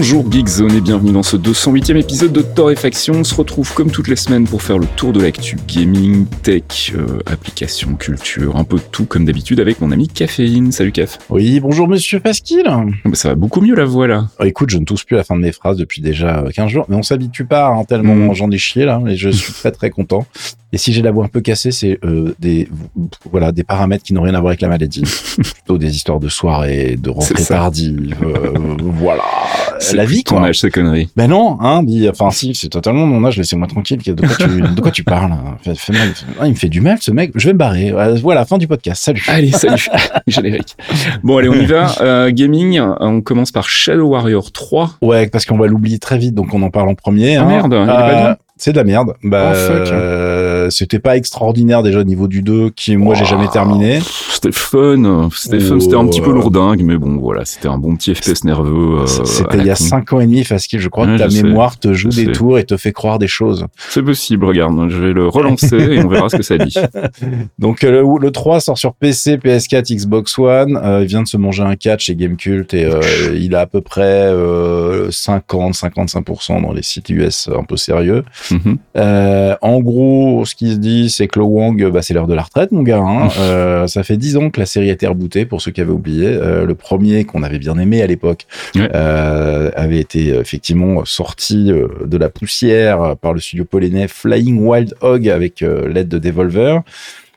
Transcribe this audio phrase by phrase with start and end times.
[0.00, 3.14] Bonjour Geekzone et bienvenue dans ce 208e épisode de Torréfaction.
[3.14, 6.92] On se retrouve comme toutes les semaines pour faire le tour de l'actu gaming, tech,
[6.94, 10.70] euh, applications, culture, un peu de tout comme d'habitude avec mon ami Caféine.
[10.70, 11.18] Salut Caf.
[11.30, 12.62] Oui, bonjour monsieur Pasquille.
[12.64, 14.28] Ah bah, ça va beaucoup mieux la voix là.
[14.38, 16.86] Oh, écoute, je ne tousse plus la fin de mes phrases depuis déjà 15 jours,
[16.88, 18.34] mais on s'habitue pas hein, tellement Mm.
[18.34, 20.26] j'en ai chié là, et je suis très très content.
[20.72, 22.68] Et si j'ai la voix un peu cassée, c'est euh, des
[23.30, 25.02] voilà des paramètres qui n'ont rien à voir avec la maladie,
[25.36, 29.22] plutôt des histoires de soirée, de rentrée tardive, euh, voilà,
[29.78, 30.48] C'est la vie ton quoi.
[30.48, 31.08] âge, ces conneries.
[31.16, 33.98] Ben non, hein, enfin si, c'est totalement mon âge, laissez-moi tranquille.
[33.98, 35.56] De quoi tu, de quoi tu parles hein
[35.90, 36.08] mal.
[36.40, 37.94] Ah, Il me fait du mal ce mec, je vais me barrer.
[38.20, 39.24] Voilà, fin du podcast, salut.
[39.28, 39.88] Allez, salut,
[40.26, 40.76] générique.
[41.22, 41.94] Bon, allez, on y va.
[42.00, 44.98] Euh, gaming, on commence par Shadow Warrior 3.
[45.02, 47.36] Ouais, parce qu'on va l'oublier très vite, donc on en parle en premier.
[47.36, 47.46] Ah, hein.
[47.46, 49.14] merde, il est pas bien C'est de la merde.
[49.22, 49.56] Bah, Oh,
[49.92, 54.00] euh, c'était pas extraordinaire déjà au niveau du 2, qui moi j'ai jamais Oh, terminé.
[54.30, 56.34] C'était fun, c'était fun, Oh, c'était un petit peu euh.
[56.34, 59.00] lourdingue, mais bon, voilà, c'était un bon petit FPS nerveux.
[59.00, 59.84] euh, C'était il y a con.
[59.84, 60.78] 5 ans et demi, Fasquille.
[60.80, 61.42] Je crois Ouais, que ta sais.
[61.42, 62.32] mémoire te joue des sais.
[62.32, 63.66] tours et te fait croire des choses.
[63.88, 66.74] C'est possible, regarde, je vais le relancer et on verra ce que ça dit.
[67.58, 70.76] Donc euh, le, le 3 sort sur PC, PS4, Xbox One.
[70.82, 72.88] Euh, il vient de se manger un catch chez Gamecult et
[73.34, 78.24] il a à peu près euh, 50-55% dans les sites US un peu sérieux.
[78.50, 78.78] Mhm.
[78.96, 82.34] Euh, en gros, ce qui se dit, c'est que le Wang, bah, c'est l'heure de
[82.34, 82.98] la retraite, mon gars.
[83.04, 83.28] hein.
[83.40, 85.92] Euh, ça fait 10 ans que la série a été rebootée, pour ceux qui avaient
[85.92, 86.26] oublié.
[86.26, 88.90] Euh, le premier qu'on avait bien aimé à l'époque Ouais.
[88.94, 95.60] avait été effectivement sorti de la poussière par le studio polonais Flying Wild Hog avec
[95.60, 96.80] l'aide de Devolver.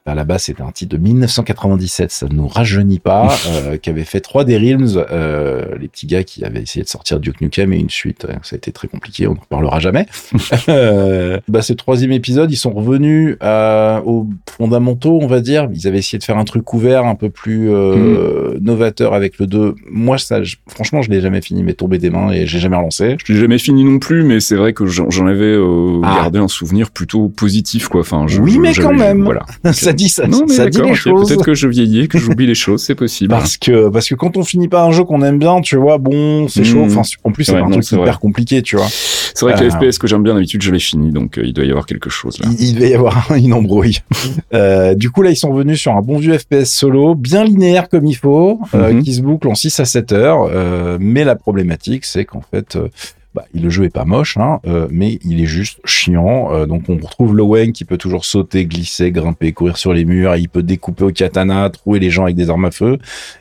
[0.08, 3.92] À la base, c'était un titre de 1997, ça ne nous rajeunit pas, euh, qui
[3.92, 7.40] avait fait 3 des Realms, euh, les petits gars qui avaient essayé de sortir Duke
[7.40, 8.26] Nukem et une suite.
[8.26, 10.08] euh, Ça a été très compliqué, on n'en reparlera jamais.
[10.70, 15.68] Euh, bah, ce troisième épisode, ils sont revenus euh, aux fondamentaux, on va dire.
[15.74, 19.48] Ils avaient essayé de faire un truc ouvert, un peu plus euh, novateur avec le
[19.48, 19.76] 2.
[19.90, 22.76] Moi, ça, je- franchement, je l'ai jamais fini, mais tombé des mains et j'ai jamais
[22.78, 23.18] relancé.
[23.26, 26.16] Je l'ai jamais fini non plus, mais c'est vrai que j'en avais euh, Ah.
[26.22, 28.02] gardé un souvenir plutôt positif, quoi.
[28.02, 29.24] Enfin, je, Oui, je- mais quand même.
[29.24, 29.46] Voilà.
[29.92, 31.28] ça dit ça, non, mais ça dit les choses.
[31.28, 33.30] Peut-être que je vieillis, que j'oublie les choses, c'est possible.
[33.30, 35.98] Parce que, parce que quand on finit pas un jeu qu'on aime bien, tu vois,
[35.98, 36.84] bon, c'est chaud.
[36.84, 38.14] Enfin, en plus, c'est Ouais, un non, truc hyper vrai.
[38.22, 38.88] compliqué, tu vois.
[38.90, 41.44] C'est vrai que les Euh, FPS que j'aime bien d'habitude, je les finis, donc euh,
[41.46, 42.48] il doit y avoir quelque chose là.
[42.60, 44.00] Il, il devait y avoir une embrouille.
[44.54, 47.90] euh, du coup, là, ils sont venus sur un bon vieux FPS solo, bien linéaire
[47.90, 49.04] comme il faut, euh, Mhm.
[49.04, 50.50] qui se boucle en 6 à 7 heures.
[50.52, 52.88] Euh, mais la problématique, c'est qu'en fait, euh,
[53.34, 56.54] bah, le jeu est pas moche, hein, euh, mais il est juste chiant.
[56.54, 60.36] Euh, donc, on retrouve Lowen qui peut toujours sauter, glisser, grimper, courir sur les murs.
[60.36, 62.98] Il peut découper au katana, trouer les gens avec des armes à feu.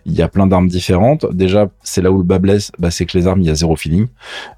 [0.06, 1.26] Il y a plein d'armes différentes.
[1.34, 3.54] Déjà, c'est là où le bas blesse, bah, c'est que les armes, il y a
[3.54, 4.06] zéro feeling.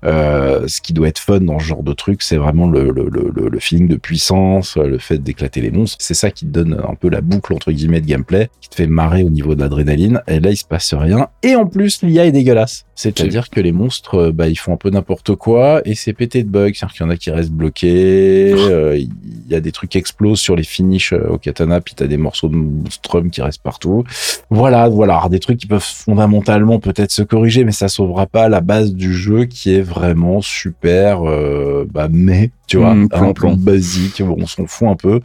[0.04, 3.08] Euh, ce qui doit être fun dans ce genre de truc, c'est vraiment le, le,
[3.08, 5.96] le, le- feeling de puissance, le fait d'éclater les monstres.
[6.00, 8.74] C'est ça qui te donne un peu la boucle entre guillemets de gameplay, qui te
[8.74, 10.20] fait marrer au niveau de l'adrénaline.
[10.28, 11.28] Et là, il se passe rien.
[11.42, 12.84] Et en plus, l'IA est dégueulasse.
[12.94, 16.42] C'est-à-dire que les monstres, euh, bah, ils font un peu n'importe quoi et c'est pété
[16.42, 16.70] de bugs.
[16.74, 18.52] C'est-à-dire qu'il y en a qui restent bloqués.
[18.54, 21.94] euh, Il y a des trucs qui explosent sur les finishes euh, au katana, puis
[21.94, 24.04] t'as des morceaux de monstrum qui restent partout.
[24.50, 28.48] Voilà, voilà, Alors, des trucs qui peuvent fondamentalement peut-être se corriger, mais ça sauvera pas
[28.48, 33.32] la base du jeu qui est vraiment super, euh, bah, mais, tu vois, Mmh, un
[33.32, 35.20] peu basique, bon, on s'en fout un peu.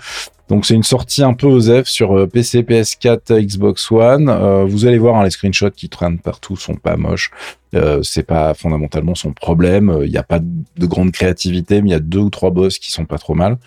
[0.50, 4.30] Donc c'est une sortie un peu aux F sur euh, PC, PS4, Xbox One.
[4.30, 7.32] Euh, vous allez voir, hein, les screenshots qui traînent partout sont pas moches.
[7.76, 9.90] Euh, c'est pas fondamentalement son problème.
[9.90, 12.52] Euh, Il n'y a pas de grande créativité, mais il y a deux ou trois
[12.52, 13.58] boss qui sont pas trop mal.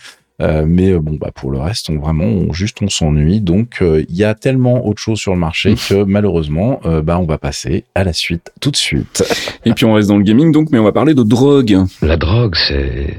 [0.40, 3.40] Euh, mais euh, bon, bah pour le reste, on vraiment, on, juste on s'ennuie.
[3.40, 7.18] Donc euh, il y a tellement autre chose sur le marché que malheureusement, euh, bah
[7.18, 9.22] on va passer à la suite tout de suite.
[9.66, 11.76] Et puis on reste dans le gaming donc, mais on va parler de drogue.
[12.00, 13.16] La drogue, c'est.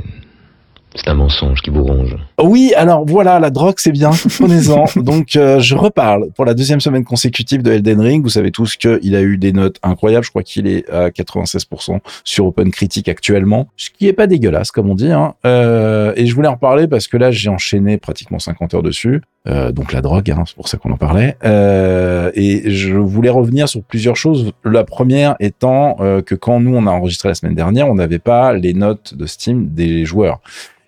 [0.96, 2.18] C'est un mensonge qui vous ronge.
[2.44, 4.86] Oui, alors voilà, la drogue c'est bien, prenez-en.
[5.02, 8.24] Donc euh, je reparle pour la deuxième semaine consécutive de Elden Ring.
[8.24, 10.26] Vous savez tous qu'il a eu des notes incroyables.
[10.26, 14.72] Je crois qu'il est à 96% sur Open Critic actuellement, ce qui est pas dégueulasse
[14.72, 15.12] comme on dit.
[15.12, 15.36] Hein.
[15.46, 19.22] Euh, et je voulais en parler parce que là j'ai enchaîné pratiquement 50 heures dessus.
[19.48, 21.36] Euh, donc la drogue, hein, c'est pour ça qu'on en parlait.
[21.44, 24.52] Euh, et je voulais revenir sur plusieurs choses.
[24.64, 28.20] La première étant euh, que quand nous on a enregistré la semaine dernière, on n'avait
[28.20, 30.42] pas les notes de Steam des joueurs.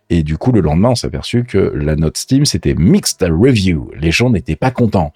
[0.09, 3.91] Et du coup, le lendemain, on s'est aperçu que la note Steam, c'était Mixed Review.
[3.99, 5.13] Les gens n'étaient pas contents.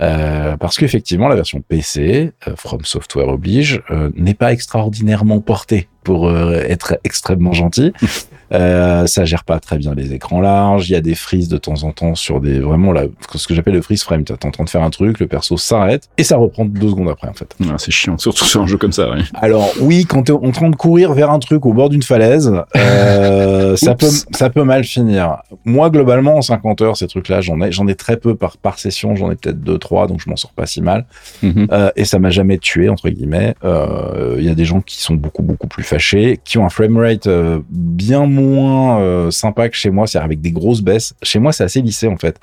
[0.00, 5.88] Euh, parce qu'effectivement, la version PC, euh, From Software oblige, euh, n'est pas extraordinairement portée
[6.06, 7.92] pour euh, être extrêmement gentil.
[8.52, 10.88] Euh, ça gère pas très bien les écrans larges.
[10.88, 13.04] Il y a des frises de temps en temps sur des vraiment là
[13.34, 14.24] ce que j'appelle le freeze frame.
[14.24, 17.08] T'es en train de faire un truc, le perso s'arrête et ça reprend deux secondes
[17.08, 17.56] après en fait.
[17.68, 19.10] Ah, c'est chiant, surtout sur un jeu comme ça.
[19.12, 19.22] Oui.
[19.34, 22.52] Alors oui, quand t'es en train de courir vers un truc au bord d'une falaise,
[22.76, 25.38] euh, ça peut ça peut mal finir.
[25.64, 28.78] Moi globalement en 50 heures ces trucs-là, j'en ai j'en ai très peu par par
[28.78, 29.16] session.
[29.16, 31.06] J'en ai peut-être deux trois, donc je m'en sors pas si mal.
[31.42, 31.66] Mhm.
[31.72, 33.54] Euh, et ça m'a jamais tué entre guillemets.
[33.64, 37.60] Il y a des gens qui sont beaucoup beaucoup plus qui ont un framerate euh,
[37.70, 41.14] bien moins euh, sympa que chez moi, c'est avec des grosses baisses.
[41.22, 42.38] Chez moi, c'est assez lissé en fait.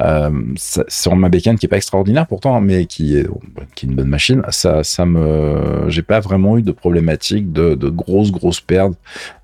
[0.00, 3.26] Euh, ça- sur ma bécane qui est pas extraordinaire pourtant, hein, mais qui est,
[3.74, 5.06] qui est une bonne machine, ça, ça
[5.88, 8.94] j'ai pas vraiment eu de problématique de, grosses grosses pertes,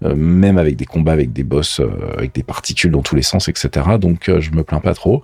[0.05, 1.89] euh, même avec des combats avec des boss, euh,
[2.19, 3.71] avec des particules dans tous les sens, etc.
[3.99, 5.23] Donc je me plains pas trop.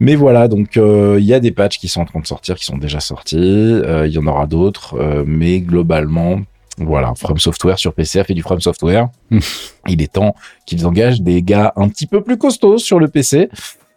[0.00, 2.64] Mais voilà, donc il y a des patchs qui sont en train de sortir, qui
[2.64, 3.36] sont déjà sortis.
[3.36, 6.40] Il y en aura d'autres, mais globalement,
[6.78, 9.08] voilà, From Software sur PC a fait du From Software.
[9.88, 10.34] Il est temps
[10.66, 13.48] qu'ils engagent des gars un petit peu plus costauds sur le PC.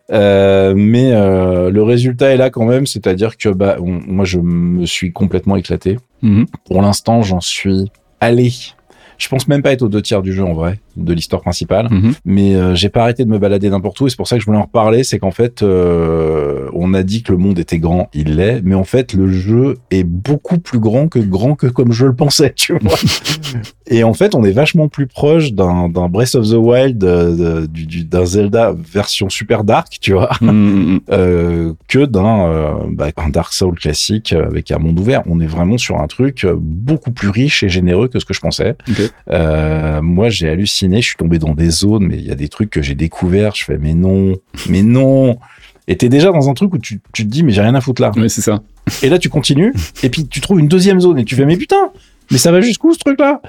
[0.10, 4.40] Euh, mais euh, le résultat est là quand même, c'est-à-dire que bah, on- moi je
[4.40, 5.98] me suis complètement éclaté.
[6.22, 6.46] Mhm.
[6.66, 7.92] Pour l'instant, j'en suis
[8.22, 8.54] allé.
[9.18, 11.88] Je pense même pas être aux deux tiers du jeu en vrai, de l'histoire principale
[11.92, 12.14] Mhm.
[12.26, 14.42] mais euh, j'ai pas arrêté de me balader n'importe où et c'est pour ça que
[14.42, 17.80] je voulais en reparler c'est qu'en fait euh, on a dit que le monde était
[17.80, 21.68] grand il l'est mais en fait le jeu est beaucoup plus grand que grand que
[21.68, 22.98] comme je le pensais tu vois
[23.88, 28.26] et en fait on est vachement plus proche d'un Breath of the Wild euh, d'un
[28.26, 31.00] Zelda version super dark tu vois Mhm.
[31.12, 35.78] euh, que d'un bah, un Dark Souls classique avec un monde ouvert on est vraiment
[35.78, 38.76] sur un truc beaucoup plus riche et généreux que ce que je pensais
[40.02, 40.87] moi, j'ai halluciné.
[40.96, 43.56] Je suis tombé dans des zones, mais il y a des trucs que j'ai découverts.
[43.56, 44.34] Je fais, mais non,
[44.70, 45.38] mais non.
[45.88, 47.82] Et t'es déjà dans un truc où tu, tu te dis, mais j'ai rien à
[47.82, 48.12] foutre là.
[48.16, 48.62] Oui, c'est ça.
[49.04, 49.74] Et là, tu continues.
[50.04, 51.92] et puis, tu trouves une deuxième zone et tu fais, mais putain,
[52.32, 53.42] mais ça va jusqu'où ce truc-là?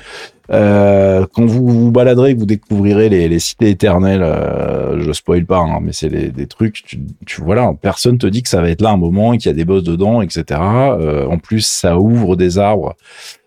[0.50, 5.80] Euh, Quand vous vous baladerez, vous découvrirez les, cités éternelles, euh, je spoil pas, hein,
[5.82, 7.42] mais c'est les- des trucs, tu, tu
[7.82, 9.82] personne te dit que ça va être là un moment qu'il y a des boss
[9.82, 10.44] dedans, etc.
[10.60, 12.94] Euh, en plus, ça ouvre des arbres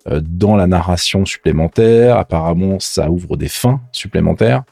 [0.10, 2.18] euh, dans la narration supplémentaire.
[2.18, 4.64] Apparemment, ça ouvre des fins supplémentaires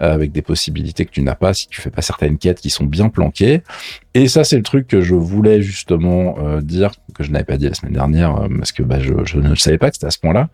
[0.00, 2.84] avec des possibilités que tu n'as pas si tu fais pas certaines quêtes qui sont
[2.84, 3.62] bien planquées.
[4.14, 7.56] Et ça, c'est le truc que je voulais justement euh, dire, que je n'avais pas
[7.56, 10.10] dit la semaine dernière, euh, parce que bah, je, ne savais pas que c'était à
[10.10, 10.48] ce point-là.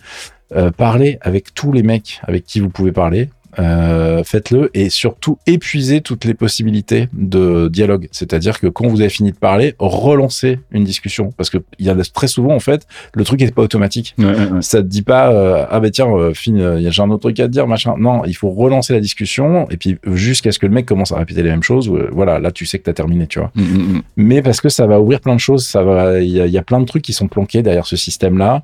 [0.55, 3.31] Euh, parlez avec tous les mecs avec qui vous pouvez parler.
[3.59, 8.09] Euh, faites-le et surtout épuisez toutes les possibilités de dialogue.
[8.13, 11.91] C'est-à-dire que quand vous avez fini de parler, relancez une discussion parce que il y
[11.91, 14.15] a très souvent en fait le truc n'est pas automatique.
[14.19, 14.63] Ouais, ouais, ouais.
[14.63, 17.45] Ça te dit pas euh, ah ben tiens euh, euh, j'ai un autre truc à
[17.47, 17.95] te dire machin.
[17.99, 21.17] Non, il faut relancer la discussion et puis jusqu'à ce que le mec commence à
[21.19, 21.89] répéter les mêmes choses.
[21.89, 24.03] euh, voilà, là tu sais que t'as terminé, tu vois Mhm, mhm.
[24.17, 25.67] mais parce que ça va ouvrir plein de choses.
[25.67, 27.87] Ça va, il y, a- il y a plein de trucs qui sont planqués derrière
[27.87, 28.57] ce système-là.
[28.57, 28.59] Euh,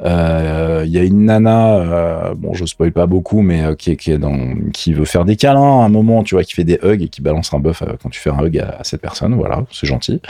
[0.00, 4.10] Il y a une nana, euh, bon, je spoil pas beaucoup, mais euh, qui qui
[4.10, 6.78] est dans, qui veut faire des câlins à un moment, tu vois, qui fait des
[6.82, 9.34] hugs et qui balance un buff euh, quand tu fais un hug à, cette personne.
[9.34, 10.20] Voilà, c'est gentil.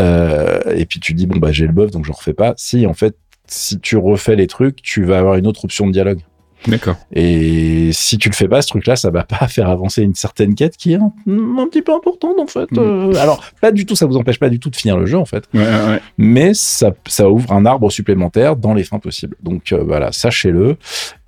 [0.00, 2.54] Euh, et puis tu dis bon bah j'ai le buff donc je refais pas.
[2.56, 3.16] Si en fait,
[3.46, 6.20] si tu refais les trucs, tu vas avoir une autre option de dialogue.
[6.66, 6.96] D'accord.
[7.12, 10.54] Et si tu le fais pas, ce truc-là, ça va pas faire avancer une certaine
[10.54, 12.70] quête qui est un, un petit peu importante en fait.
[12.72, 12.78] Mm.
[12.78, 15.18] Euh, alors, pas du tout, ça vous empêche pas du tout de finir le jeu
[15.18, 16.00] en fait, ouais, ouais.
[16.16, 19.36] mais ça, ça ouvre un arbre supplémentaire dans les fins possibles.
[19.42, 20.76] Donc euh, voilà, sachez-le.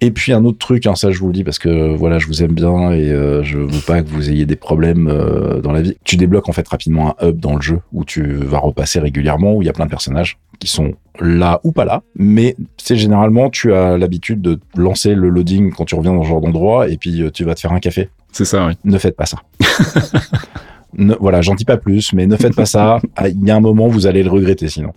[0.03, 2.27] Et puis un autre truc, hein, ça je vous le dis parce que voilà, je
[2.27, 5.73] vous aime bien et euh, je veux pas que vous ayez des problèmes euh, dans
[5.73, 5.97] la vie.
[6.05, 9.55] Tu débloques en fait rapidement un hub dans le jeu où tu vas repasser régulièrement,
[9.55, 12.97] où il y a plein de personnages qui sont là ou pas là, mais c'est
[12.97, 16.89] généralement tu as l'habitude de lancer le loading quand tu reviens dans ce genre d'endroit
[16.89, 18.09] et puis euh, tu vas te faire un café.
[18.33, 18.75] C'est ça, oui.
[18.85, 19.39] Ne faites pas ça.
[20.95, 23.01] Ne- voilà, j'en dis pas plus, mais ne faites pas ça.
[23.17, 24.93] Ah, Il y a un moment, vous allez le regretter sinon,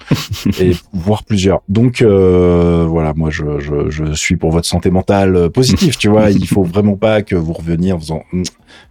[0.60, 1.62] et voire plusieurs.
[1.70, 6.10] Donc euh, voilà, moi je, je, je suis pour votre santé mentale euh, positive, tu
[6.10, 6.32] vois.
[6.32, 8.44] Il faut vraiment pas que vous reveniez en faisant Hum,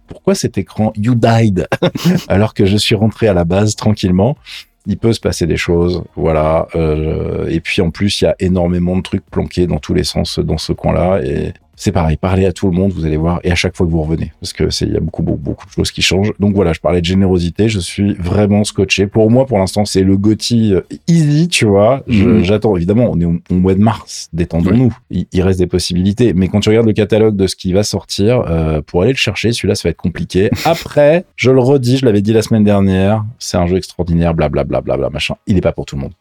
[0.07, 1.67] pourquoi cet écran you died?
[2.27, 4.37] Alors que je suis rentré à la base tranquillement.
[4.85, 6.67] Il peut se passer des choses, voilà.
[6.75, 10.03] euh, et puis en plus, il y a énormément de trucs planqués dans tous les
[10.03, 11.21] sens dans ce coin-là.
[11.23, 13.85] Et c'est pareil, parlez à tout le monde, vous allez voir, et à chaque fois
[13.85, 16.01] que vous revenez, parce que c'est il y a beaucoup, beaucoup, beaucoup de choses qui
[16.01, 16.31] changent.
[16.39, 19.07] Donc voilà, je parlais de générosité, je suis vraiment scotché.
[19.07, 22.03] Pour moi, pour l'instant, c'est le Gotti euh, easy, tu vois.
[22.07, 22.43] Mhm.
[22.43, 24.95] J'attends, évidemment, on est au, au mois de mars, détendons-nous.
[25.09, 27.83] Il, il reste des possibilités, mais quand tu regardes le catalogue de ce qui va
[27.83, 30.49] sortir, euh, pour aller le chercher, celui-là, ça va être compliqué.
[30.65, 34.81] Après, je le redis, je l'avais dit la semaine dernière, c'est un jeu extraordinaire, blablabla,
[34.81, 35.35] bla, bla, bla, machin.
[35.47, 36.13] Il est pas pour tout le monde.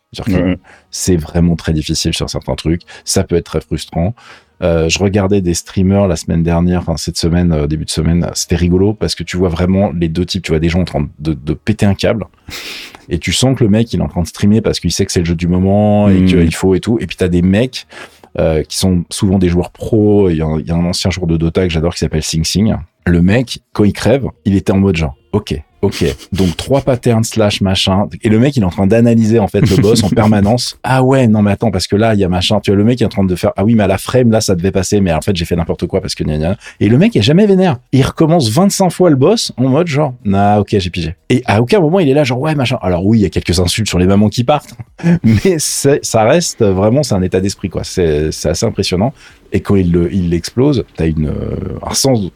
[0.90, 2.82] C'est vraiment très difficile sur certains trucs.
[3.04, 4.14] Ça peut être très frustrant.
[4.62, 8.30] Euh, je regardais des streamers la semaine dernière, enfin cette semaine, euh, début de semaine,
[8.34, 10.42] c'était rigolo parce que tu vois vraiment les deux types.
[10.44, 12.26] Tu vois des gens en train de, de péter un câble
[13.08, 15.04] et tu sens que le mec il est en train de streamer parce qu'il sait
[15.04, 16.26] que c'est le jeu du moment et Mhm.
[16.26, 16.98] qu'il faut et tout.
[17.00, 17.86] Et puis t'as des mecs
[18.38, 20.30] euh, qui sont souvent des joueurs pros.
[20.30, 22.22] Il y, a, il y a un ancien joueur de Dota que j'adore qui s'appelle
[22.22, 22.74] Sing Sing.
[23.04, 27.24] Le mec, quand il crève, il était en mode genre, ok, Ok, donc trois patterns
[27.24, 28.06] slash machin.
[28.22, 30.78] Et le mec, il est en train d'analyser en fait le boss en permanence.
[30.84, 32.60] Ah ouais, non mais attends, parce que là, il y a machin.
[32.60, 33.50] Tu vois, le mec est en train de faire.
[33.56, 35.00] Ah oui, mais à la frame, là, ça devait passer.
[35.00, 36.56] Mais en fait, j'ai fait n'importe quoi parce que gna gna.
[36.78, 37.78] Et le mec est jamais vénère.
[37.90, 41.16] Il recommence 25 fois le boss en mode genre, ah ok, j'ai pigé.
[41.30, 42.78] Et à aucun moment, il est là genre, ouais, machin.
[42.80, 44.76] Alors oui, il y a quelques insultes sur les mamans qui partent.
[45.24, 47.82] mais ça reste vraiment, c'est un état d'esprit, quoi.
[47.82, 49.12] C'est assez impressionnant.
[49.52, 52.30] Et quand il l'explose, t'as une, euh, un sens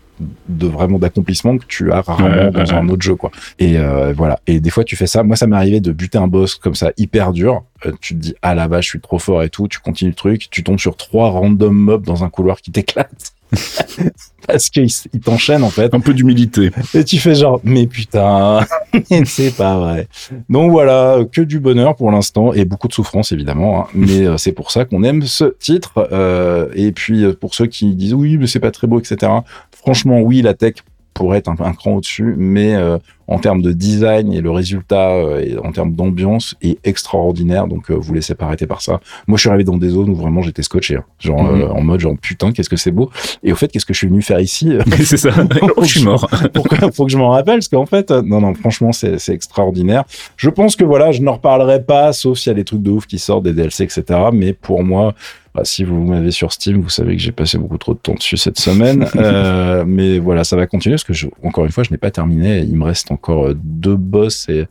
[0.48, 3.30] de vraiment d'accomplissement que tu as rarement dans un autre jeu quoi.
[3.58, 4.40] Et euh, voilà.
[4.46, 5.22] Et des fois tu fais ça.
[5.22, 7.64] Moi ça m'est arrivé de buter un boss comme ça hyper dur.
[7.84, 9.68] Euh, tu te dis ah la vache je suis trop fort et tout.
[9.68, 10.48] Tu continues le truc.
[10.50, 13.35] Tu tombes sur trois random mobs dans un couloir qui t'éclate.
[14.46, 14.90] parce qu'il
[15.24, 15.94] t'enchaîne en fait.
[15.94, 16.70] Un peu d'humilité.
[16.94, 18.60] Et tu fais genre, mais putain,
[19.24, 20.08] c'est pas vrai.
[20.48, 23.80] Donc voilà, que du bonheur pour l'instant et beaucoup de souffrance évidemment.
[23.80, 23.86] Hein.
[23.94, 26.08] Mais euh, c'est pour ça qu'on aime ce titre.
[26.12, 29.32] Euh, et puis euh, pour ceux qui disent oui, mais c'est pas très beau, etc.
[29.72, 30.74] Franchement, oui, la tech
[31.16, 35.12] pourrait être un, un cran au-dessus, mais euh, en termes de design et le résultat
[35.12, 37.66] euh, et en termes d'ambiance est extraordinaire.
[37.66, 39.00] Donc euh, vous laissez pas arrêter par ça.
[39.26, 41.04] Moi, je suis arrivé dans des zones où vraiment j'étais scotché, hein.
[41.18, 41.70] genre mhm.
[41.70, 43.10] en mode genre putain, qu'est-ce que c'est beau.
[43.42, 44.72] Et au fait, qu'est-ce que je suis venu faire ici
[45.04, 45.30] C'est ça.
[45.80, 46.28] je suis mort.
[46.52, 50.04] Pourquoi Faut que je m'en rappelle, parce qu'en fait, non, non, franchement, c'est extraordinaire.
[50.36, 52.90] Je pense que voilà, je n'en reparlerai pas, sauf s'il y a des trucs de
[52.90, 54.04] ouf qui sortent, des DLC, etc.
[54.32, 55.14] Mais pour moi,
[55.56, 58.12] bah, si vous m'avez sur Steam, vous savez que j'ai passé beaucoup trop de temps
[58.12, 59.08] dessus cette semaine.
[59.16, 62.10] euh, mais voilà, ça va continuer parce que je, encore une fois, je n'ai pas
[62.10, 62.58] terminé.
[62.58, 64.66] Il me reste encore deux boss et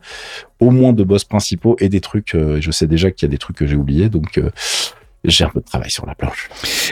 [0.60, 2.36] au moins deux boss principaux et des trucs.
[2.36, 4.50] Euh, je sais déjà qu'il y a des trucs que j'ai oubliés, donc euh,
[5.26, 6.48] j'ai un peu de travail sur la planche.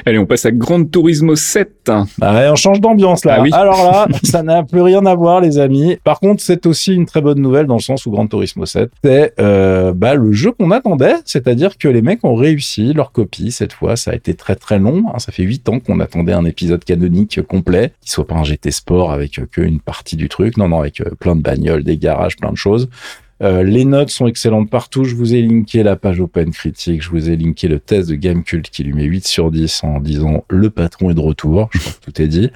[0.07, 1.91] Allez, on passe à Grand Turismo 7.
[2.19, 3.43] Bah on change d'ambiance là.
[3.53, 5.99] Ah Alors là, ça n'a plus rien à voir, les amis.
[6.05, 8.91] Par contre, c'est aussi une très bonne nouvelle dans le sens où Grand Turismo 7,
[9.03, 13.53] c'est euh, bah, le jeu qu'on attendait, c'est-à-dire que les mecs ont réussi leur copie
[13.53, 13.97] cette fois.
[13.97, 15.05] Ça a été très très long.
[15.09, 15.19] Hein.
[15.19, 18.71] Ça fait huit ans qu'on attendait un épisode canonique complet, qui soit pas un GT
[18.71, 21.97] Sport avec que une partie du truc, non non, avec euh, plein de bagnoles, des
[21.97, 22.88] garages, plein de choses.
[23.43, 25.05] Euh, les notes sont excellentes partout.
[25.05, 27.03] Je vous ai linké la page Open Critique.
[27.03, 30.00] Je vous ai linké le test de Gamecult qui lui met 8 sur 10 en
[30.00, 31.69] disant le patron est de retour.
[31.73, 32.50] Je crois que tout est dit.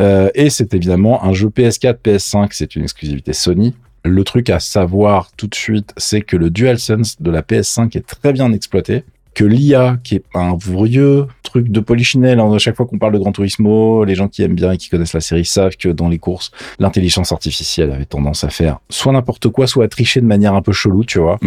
[0.00, 2.48] Euh, et c'est évidemment un jeu PS4, PS5.
[2.52, 3.74] C'est une exclusivité Sony.
[4.04, 8.06] Le truc à savoir tout de suite, c'est que le DualSense de la PS5 est
[8.06, 9.04] très bien exploité
[9.34, 13.12] que l'IA, qui est un vieux truc de polichinelle, hein, à chaque fois qu'on parle
[13.12, 15.88] de Gran Turismo, les gens qui aiment bien et qui connaissent la série savent que
[15.88, 20.20] dans les courses, l'intelligence artificielle avait tendance à faire soit n'importe quoi, soit à tricher
[20.20, 21.38] de manière un peu chelou, tu vois.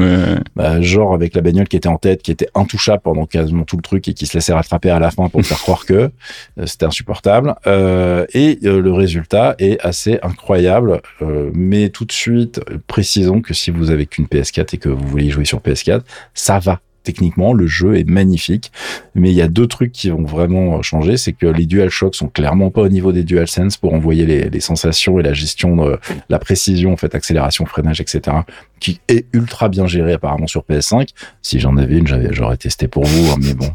[0.55, 3.77] Bah, genre avec la bagnole qui était en tête, qui était intouchable pendant quasiment tout
[3.77, 6.09] le truc et qui se laissait rattraper à la fin pour faire croire que euh,
[6.65, 7.55] c'était insupportable.
[7.65, 11.01] Euh, et euh, le résultat est assez incroyable.
[11.53, 15.29] mais tout de suite, précisons que si vous avez qu'une PS4 et que vous voulez
[15.29, 16.01] jouer sur PS4,
[16.33, 18.71] ça va techniquement, le jeu est magnifique.
[19.15, 22.27] Mais il y a deux trucs qui vont vraiment changer, c'est que les DualShock sont
[22.27, 25.97] clairement pas au niveau des DualSense pour envoyer les, sensations et la gestion de
[26.29, 28.37] la précision, en fait, accélération, freinage, etc.,
[28.79, 31.09] qui est ultra bien géré apparemment sur PS5.
[31.41, 33.69] Si j'en avais une, j'aurais testé pour vous, hein, mais bon.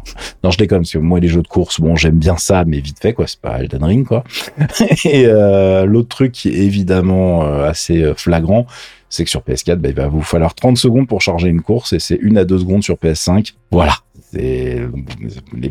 [0.45, 2.81] Non, je déconne, parce que moi, les jeux de course, bon, j'aime bien ça, mais
[2.81, 3.27] vite fait, quoi.
[3.27, 4.25] C'est pas Elden Ring, quoi.
[5.05, 8.67] et euh, l'autre truc qui est évidemment euh, assez euh, flagrant,
[9.13, 11.93] c'est que sur PS4, bah, il va vous falloir 30 secondes pour charger une course
[11.93, 13.53] et c'est une à deux secondes sur PS5.
[13.71, 13.93] Voilà.
[14.33, 14.89] Les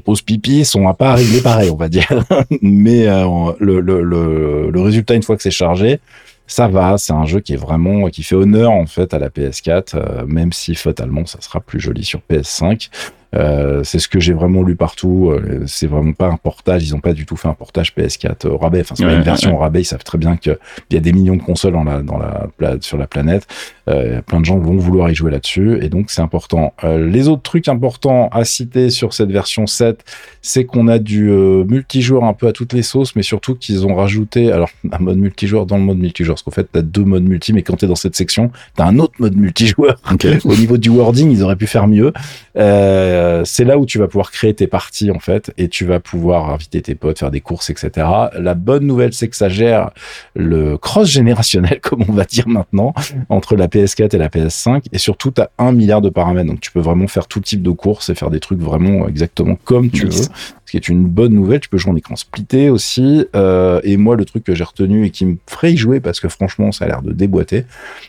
[0.06, 2.08] pauses pipi sont à pas arriver pareil, on va dire.
[2.62, 6.00] Mais euh, le, résultat, une fois que c'est chargé,
[6.46, 7.00] ça va.
[7.00, 10.26] C'est un jeu qui est vraiment, qui fait honneur en fait à la PS4, euh,
[10.28, 12.90] même si fatalement ça sera plus joli sur PS5.
[13.36, 15.32] Euh, c'est ce que j'ai vraiment lu partout.
[15.32, 16.84] Euh, c'est vraiment pas un portage.
[16.84, 18.82] Ils ont pas du tout fait un portage PS4 au rabais.
[18.82, 19.82] Enfin, c'est pas une version au rabais.
[19.82, 20.58] Ils savent très bien qu'il
[20.92, 23.48] y a des millions de consoles dans la, dans la, sur la planète.
[23.88, 25.80] Euh, plein de gens vont vouloir y jouer là-dessus.
[25.82, 26.74] Et donc, c'est important.
[26.84, 30.04] Euh, les autres trucs importants à citer sur cette version 7,
[30.42, 33.96] c'est qu'on a du multijoueur un peu à toutes les sauces, mais surtout qu'ils ont
[33.96, 36.36] rajouté, alors, un mode multijoueur dans le mode multijoueur.
[36.36, 39.00] Parce qu'en fait, t'as deux modes multi, mais quand t'es dans cette section, t'as un
[39.00, 40.00] autre mode multijoueur.
[40.46, 42.14] Au niveau du wording, ils auraient pu faire mieux.
[42.58, 45.86] Euh, euh, c'est là où tu vas pouvoir créer tes parties en fait et tu
[45.86, 48.08] vas pouvoir inviter tes potes, faire des courses, etc.
[48.38, 49.92] La bonne nouvelle, c'est que ça gère
[50.36, 52.94] le cross générationnel, comme on va dire maintenant,
[53.30, 56.62] entre la PS4 et la PS5 et surtout tu as un milliard de paramètres, donc
[56.62, 59.92] tu peux vraiment faire tout type de courses et faire des trucs vraiment exactement comme
[59.92, 60.26] tu veux
[60.72, 61.60] ce qui est une bonne nouvelle.
[61.60, 63.26] Tu peux jouer en écran splitté aussi.
[63.36, 66.22] Euh, et moi, le truc que j'ai retenu et qui me ferait y jouer parce
[66.22, 67.66] que franchement, ça a l'air de déboîter,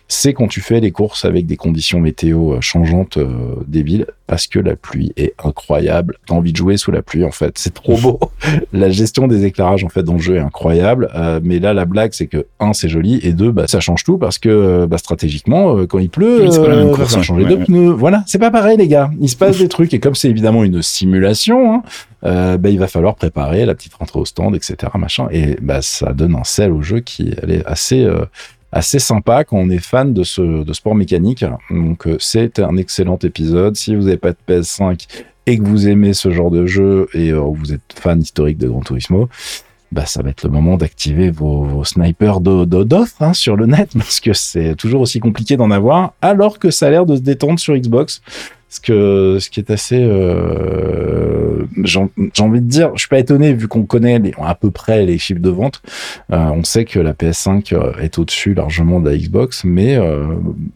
[0.07, 4.47] c'est quand tu fais les courses avec des conditions météo euh, changeantes euh, débiles parce
[4.47, 6.19] que la pluie est incroyable.
[6.27, 7.59] T'as envie de jouer sous la pluie en fait.
[7.59, 8.21] C'est trop beau.
[8.73, 11.11] la gestion des éclairages en fait dans le jeu est incroyable.
[11.17, 14.05] Euh, mais là, la blague, c'est que un, c'est joli et deux, bah, ça change
[14.05, 17.45] tout parce que bah, stratégiquement, quand il pleut, c'est pas la même course, ça changer
[17.45, 17.91] de pneus.
[17.91, 19.11] Voilà, c'est pas pareil les gars.
[19.21, 21.75] Il se passe des trucs et comme c'est évidemment une simulation.
[21.75, 21.83] Hein,
[22.25, 24.77] euh, bah, il va falloir préparer la petite rentrée au stand, etc.
[24.99, 25.29] Machin.
[25.31, 28.25] Et bah, ça donne un sel au jeu qui est assez euh,
[28.71, 31.45] assez sympa quand on est fan de ce de sport mécanique.
[31.71, 33.77] Donc euh, c'est un excellent épisode.
[33.77, 35.07] Si vous n'avez pas de PS5
[35.47, 38.69] et que vous aimez ce genre de jeu et euh, vous êtes fan historique de
[38.69, 39.29] Gran Turismo,
[39.91, 43.67] bah, ça va être le moment d'activer vos, snipers d'o- d'o- d'offres hein, sur le
[43.67, 47.17] net parce que c'est toujours aussi compliqué d'en avoir alors que ça a l'air de
[47.17, 48.23] se détendre sur Xbox.
[48.75, 49.99] Ce, que, ce qui est assez...
[50.03, 51.99] Euh, J'ai
[52.41, 55.19] envie de dire, je suis pas étonné vu qu'on connaît les- à peu près les
[55.19, 55.83] chiffres de vente.
[56.33, 60.25] Euh, on sait que la PS5 euh, est au-dessus largement de la Xbox, mais euh,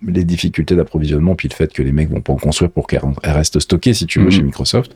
[0.06, 3.00] les difficultés d'approvisionnement, puis le fait que les mecs vont pas en construire pour qu'elle
[3.22, 4.30] elle reste stockée, si tu veux, Mhm.
[4.30, 4.94] chez Microsoft.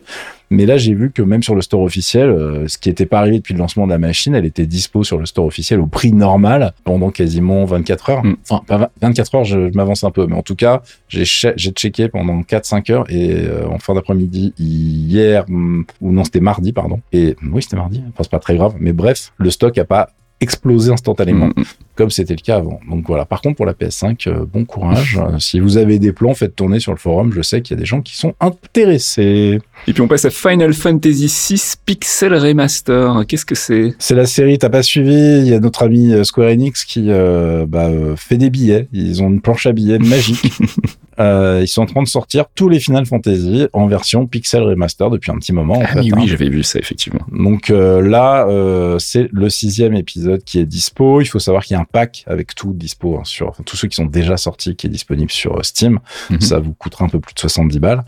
[0.52, 3.20] Mais là, j'ai vu que même sur le store officiel, euh, ce qui n'était pas
[3.20, 5.86] arrivé depuis le lancement de la machine, elle était dispo sur le store officiel au
[5.86, 8.24] prix normal pendant quasiment 24 heures.
[8.24, 8.36] Mm.
[8.48, 11.24] Enfin, pas vingt- 24 heures, je, je m'avance un peu, mais en tout cas, j'ai
[11.24, 16.24] che- j'ai checké pendant 4-5 heures et euh, en fin d'après-midi, hier, hum, ou non,
[16.24, 17.00] c'était mardi, pardon.
[17.12, 20.10] Et oui, c'était mardi, enfin, c'est pas très grave, mais bref, le stock a pas
[20.40, 21.64] explosé instantanément Mm, mm.
[21.94, 22.80] comme c'était le cas avant.
[22.88, 23.24] Donc voilà.
[23.24, 25.20] Par contre, pour la PS5, euh, bon courage.
[25.20, 27.32] Euh, si vous avez des plans, faites tourner sur le forum.
[27.32, 29.60] Je sais qu'il y a des gens qui sont intéressés.
[29.86, 33.24] Et puis on passe à Final Fantasy VI Pixel Remaster.
[33.26, 33.94] Qu'est-ce que c'est?
[33.98, 35.40] C'est la série, t'as pas suivi?
[35.40, 38.88] Il y a notre ami euh, Square Enix qui euh, bah, euh, fait des billets.
[38.92, 40.52] Ils ont une planche à billets magique.
[41.20, 45.10] Euh, ils sont en train de sortir tous les Final Fantasy en version Pixel Remaster
[45.10, 45.74] depuis un petit moment.
[45.74, 46.24] en Ah fait, oui, hein.
[46.26, 47.20] j'avais vu ça effectivement.
[47.30, 51.20] Donc euh, là, euh, c'est le sixième épisode qui est dispo.
[51.20, 53.76] Il faut savoir qu'il y a un pack avec tout dispo hein, sur enfin, tous
[53.76, 55.98] ceux qui sont déjà sortis, qui est disponible sur Steam.
[56.30, 56.40] Mhm.
[56.40, 58.02] Ça vous coûtera un peu plus de 70 balles.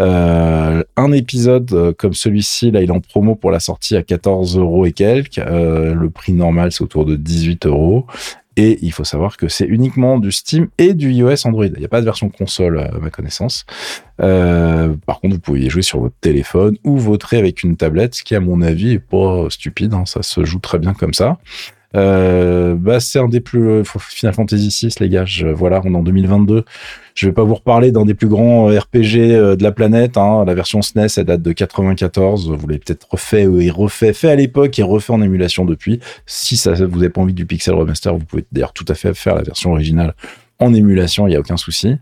[0.00, 4.56] Euh, un épisode comme celui-ci, là, il est en promo pour la sortie à 14
[4.58, 5.38] euros et quelques.
[5.38, 8.06] Euh, le prix normal, c'est autour de 18 euros.
[8.60, 11.66] Et il faut savoir que c'est uniquement du Steam et du iOS Android.
[11.66, 13.64] Il n'y a pas de version console à ma connaissance.
[14.20, 18.24] Euh, par contre, vous pouvez jouer sur votre téléphone ou voter avec une tablette, ce
[18.24, 19.94] qui, à mon avis, est pas stupide.
[19.94, 20.02] hein.
[20.06, 21.38] Ça se joue très bien comme ça.
[21.96, 25.24] Euh, bah, c'est un des plus euh, Final Fantasy VI, les gars.
[25.54, 26.64] Voilà, on est en 2022.
[27.14, 30.16] Je vais pas vous reparler d'un des plus grands euh, RPG de la planète.
[30.16, 30.44] Hein.
[30.46, 32.50] La version SNES, elle date de 94.
[32.50, 36.00] Vous l'avez peut-être refait et refait, fait à l'époque et refait en émulation depuis.
[36.26, 39.14] Si ça vous avez pas envie du Pixel Remaster, vous pouvez d'ailleurs tout à fait
[39.14, 40.14] faire la version originale
[40.58, 41.26] en émulation.
[41.26, 41.96] Il y a aucun souci.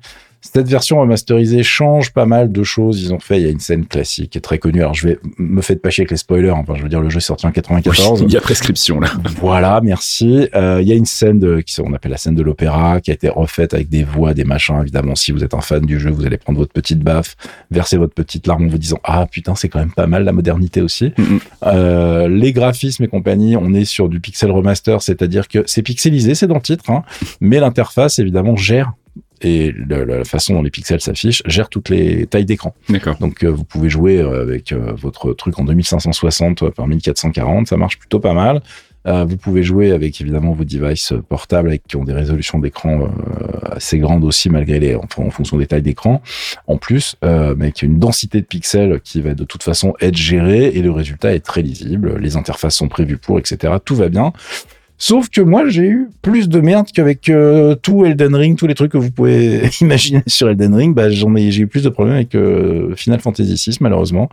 [0.57, 3.03] Cette version remasterisée change pas mal de choses.
[3.03, 4.81] Ils ont fait, il y a une scène classique qui est très connue.
[4.81, 6.53] Alors, je vais, me faites pas chier avec les spoilers.
[6.53, 8.23] Enfin, je veux dire, le jeu est sorti en 94.
[8.23, 9.11] Oui, il y a prescription là.
[9.39, 10.49] Voilà, merci.
[10.55, 13.11] Euh, Il y a une scène de, qui on appelle la scène de l'opéra, qui
[13.11, 14.81] a été refaite avec des voix, des machins.
[14.81, 17.37] Évidemment, si vous êtes un fan du jeu, vous allez prendre votre petite baffe,
[17.71, 20.33] verser votre petite larme en vous disant ah putain c'est quand même pas mal la
[20.33, 21.13] modernité aussi.
[21.19, 21.41] Mhm.
[21.67, 26.35] Euh, les graphismes et compagnie, on est sur du pixel remaster, c'est-à-dire que c'est pixelisé,
[26.35, 27.03] c'est dans le titre, hein,
[27.43, 28.95] mais l'interface évidemment gère
[29.43, 32.75] et le- la façon dont les pixels s'affichent gère toutes les tailles d'écran.
[32.89, 33.17] D'accord.
[33.19, 37.67] Donc euh, vous pouvez jouer euh, avec euh, votre truc en 2560 euh, par 1440,
[37.69, 38.63] ça marche plutôt pas mal.
[39.07, 43.09] Euh, vous pouvez jouer avec évidemment vos devices portables avec, qui ont des résolutions d'écran
[43.71, 46.21] assez grandes aussi malgré les en, en fonction des tailles d'écran.
[46.67, 47.29] En plus, mais
[47.67, 51.35] avec une densité de pixels qui va de toute façon être gérée et le résultat
[51.35, 52.19] est très lisible.
[52.19, 53.75] Les interfaces sont prévues pour, etc.
[53.85, 54.33] Tout va bien.
[54.99, 58.75] Sauf que moi, j'ai eu plus de merde qu'avec euh, tout Elden Ring, tous les
[58.75, 60.95] trucs que vous pouvez imaginer sur Elden Ring.
[60.95, 64.29] Bah, j'en ai, j'ai eu plus de problèmes avec euh, Final Fantasy VI, malheureusement.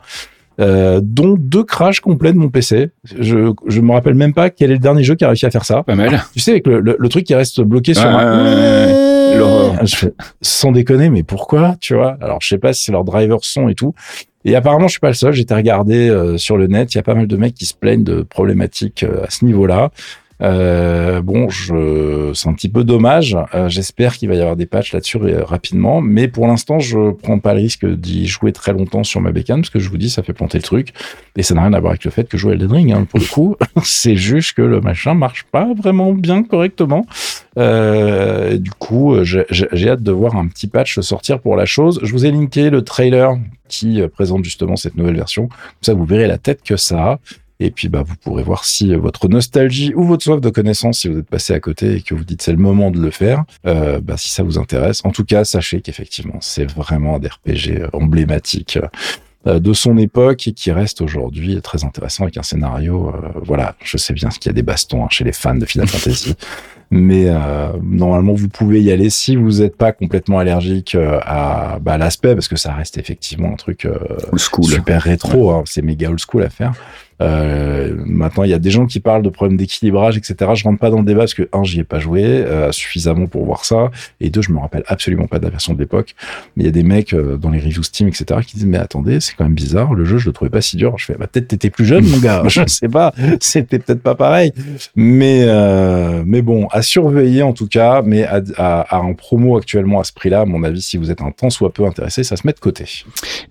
[0.59, 2.91] Euh, dont deux crashs complets de mon PC.
[3.19, 5.51] Je, je me rappelle même pas quel est le dernier jeu qui a réussi à
[5.51, 5.81] faire ça.
[5.81, 6.21] Pas mal.
[6.33, 8.87] Tu sais, avec le, le, le truc qui reste bloqué sur un...
[9.83, 12.17] Je fais, sans déconner, mais pourquoi, tu vois?
[12.21, 13.95] Alors, je sais pas si c'est leur driver son et tout.
[14.45, 15.33] Et apparemment, je suis pas le seul.
[15.33, 16.93] J'étais regardé euh, sur le net.
[16.93, 19.45] Il y a pas mal de mecs qui se plaignent de problématiques euh, à ce
[19.45, 19.91] niveau-là.
[20.43, 23.37] Euh, bon, je, c'est un petit peu dommage.
[23.53, 27.11] Euh, J'espère qu'il va y avoir des patchs là-dessus euh, rapidement, mais pour l'instant, je
[27.11, 29.97] prends pas le risque d'y jouer très longtemps sur ma bécane parce que je vous
[29.97, 30.93] dis, ça fait planter le truc
[31.37, 32.91] et ça n'a rien à voir avec le fait que je joue à Elden Ring.
[32.91, 37.05] Hein, pour le coup, c'est juste que le machin marche pas vraiment bien correctement.
[37.57, 41.99] Euh, du coup, j'ai j'ai hâte de voir un petit patch sortir pour la chose.
[42.03, 43.37] Je vous ai linké le trailer
[43.69, 45.47] qui présente justement cette nouvelle version.
[45.47, 47.19] Comme ça, vous verrez la tête que ça a.
[47.63, 51.07] Et puis, bah, vous pourrez voir si votre nostalgie ou votre soif de connaissance, si
[51.07, 53.45] vous êtes passé à côté et que vous dites c'est le moment de le faire,
[53.65, 54.99] euh, bah, si ça vous intéresse.
[55.05, 58.77] En tout cas, sachez qu'effectivement, c'est vraiment des RPG emblématiques
[59.47, 63.13] euh, de son époque et qui reste aujourd'hui très intéressant avec un scénario.
[63.15, 65.65] euh, voilà, je sais bien qu'il y a des bastons hein, chez les fans de
[65.65, 66.35] Final Fantasy,
[66.93, 71.79] mais euh, normalement vous pouvez y aller si vous n'êtes pas complètement allergique euh, à
[71.81, 73.97] bah, l'aspect, parce que ça reste effectivement un truc euh,
[74.37, 76.73] super rétro, hein, c'est méga old school à faire.
[77.23, 80.51] Euh, maintenant, il y a des gens qui parlent de problèmes d'équilibrage, etc.
[80.55, 83.27] Je rentre pas dans le débat parce que un, j'y ai pas joué euh, suffisamment
[83.27, 86.15] pour voir ça, et deux, je me rappelle absolument pas de la version de l'époque.
[86.55, 88.39] Mais il y a des mecs euh, dans les reviews Steam, etc.
[88.45, 90.77] qui disent mais attendez, c'est quand même bizarre, le jeu, je le trouvais pas si
[90.77, 90.97] dur.
[90.97, 92.43] Je fais bah peut-être t'étais plus jeune, mon gars.
[92.47, 94.51] je sais pas, c'était peut-être pas pareil.
[94.95, 95.45] Mais
[96.25, 98.01] mais bon, à surveiller en tout cas.
[98.05, 101.11] Mais à, à, à un promo actuellement à ce prix-là, à mon avis, si vous
[101.11, 102.85] êtes un tant soit peu intéressé, ça se met de côté.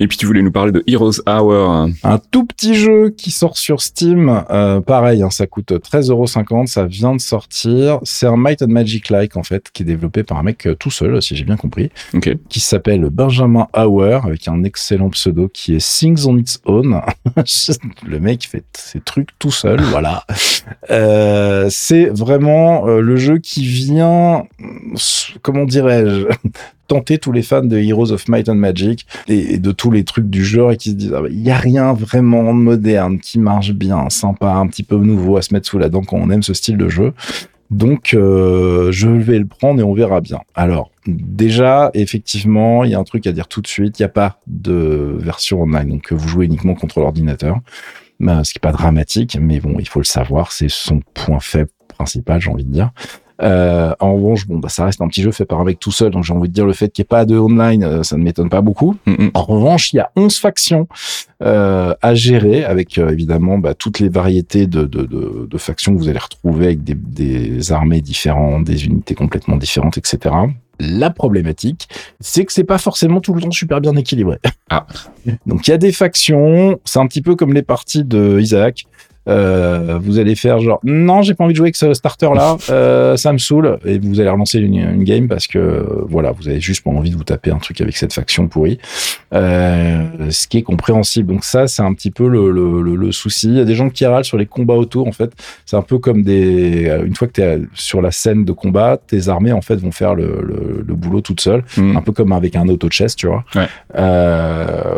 [0.00, 1.88] Et puis tu voulais nous parler de Heroes Hour.
[2.02, 4.44] Un tout petit jeu qui sort sur Steam.
[4.50, 6.66] Euh, pareil, hein, ça coûte 13,50€.
[6.66, 8.00] Ça vient de sortir.
[8.02, 10.74] C'est un Might and Magic like en fait, qui est développé par un mec euh,
[10.74, 11.90] tout seul, si j'ai bien compris,
[12.48, 17.00] qui s'appelle Benjamin Hour, avec un excellent pseudo qui est Things on its own.
[18.06, 20.24] le mec fait ses trucs tout seul, voilà.
[20.90, 24.44] Euh, c'est vraiment le jeu qui vient,
[25.42, 26.26] comment dirais-je,
[26.86, 30.28] tenter tous les fans de Heroes of Might and Magic et, de tous les trucs
[30.28, 33.38] du genre et qui se disent ah il y a rien vraiment de moderne qui
[33.38, 36.30] marche bien, sympa, un petit peu nouveau à se mettre sous la dent quand on
[36.30, 37.12] aime ce style de jeu.
[37.70, 40.40] Donc euh, je vais le prendre et on verra bien.
[40.54, 44.06] Alors déjà effectivement il y a un truc à dire tout de suite, il n'y
[44.06, 47.58] a pas de version online donc vous jouez uniquement contre l'ordinateur.
[48.20, 51.40] Ben, ce qui est pas dramatique, mais bon, il faut le savoir, c'est son point
[51.40, 52.92] faible principal, j'ai envie de dire.
[53.40, 55.92] Euh, en revanche, bon, bah, ça reste un petit jeu fait par un mec tout
[55.92, 58.02] seul, donc j'ai envie de dire le fait qu'il n'y ait pas de online, euh,
[58.02, 58.96] ça ne m'étonne pas beaucoup.
[59.06, 59.28] Mm.
[59.34, 60.86] En revanche, il y a 11 factions
[61.42, 65.94] euh, à gérer, avec euh, évidemment bah, toutes les variétés de, de, de, de factions
[65.94, 70.34] que vous allez retrouver avec des, des armées différentes, des unités complètement différentes, etc.
[70.80, 71.88] La problématique,
[72.20, 74.38] c'est que c'est pas forcément tout le temps super bien équilibré.
[74.68, 74.86] Ah.
[75.46, 78.84] Donc il y a des factions, c'est un petit peu comme les parties de Isaac.
[79.28, 82.56] Euh, vous allez faire genre non j'ai pas envie de jouer avec ce starter là
[82.70, 83.78] euh, ça me saoule.
[83.84, 87.10] Et vous allez relancer une, une game parce que voilà vous avez juste pas envie
[87.10, 88.78] de vous taper un truc avec cette faction pourrie.
[89.32, 91.32] Euh, ce qui est compréhensible.
[91.32, 93.48] Donc ça c'est un petit peu le, le, le, le souci.
[93.48, 95.32] Il y a des gens qui râlent sur les combats autour en fait.
[95.66, 98.98] C'est un peu comme des une fois que tu es sur la scène de combat
[99.06, 101.64] tes armées en fait vont faire le, boulot toutes seules.
[101.76, 101.96] Mm.
[101.96, 103.44] un peu comme avec un auto chess tu vois.
[103.54, 103.66] Ouais.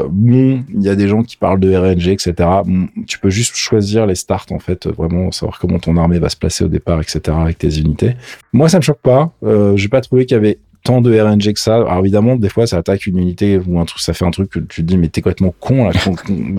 [0.08, 2.34] bon il y a des gens qui parlent de RNG etc
[2.64, 6.28] Bon, tu peux juste choisir les starts en fait vraiment savoir comment ton armée va
[6.28, 8.16] se placer au départ etc avec tes unités
[8.52, 11.54] moi ça me choque pas euh, j'ai pas trouvé qu'il y avait tant de RNG
[11.54, 11.76] que ça.
[11.76, 14.50] Alors évidemment, des fois, ça attaque une unité ou un truc, ça fait un truc
[14.50, 15.92] que tu te dis, mais t'es complètement con, là,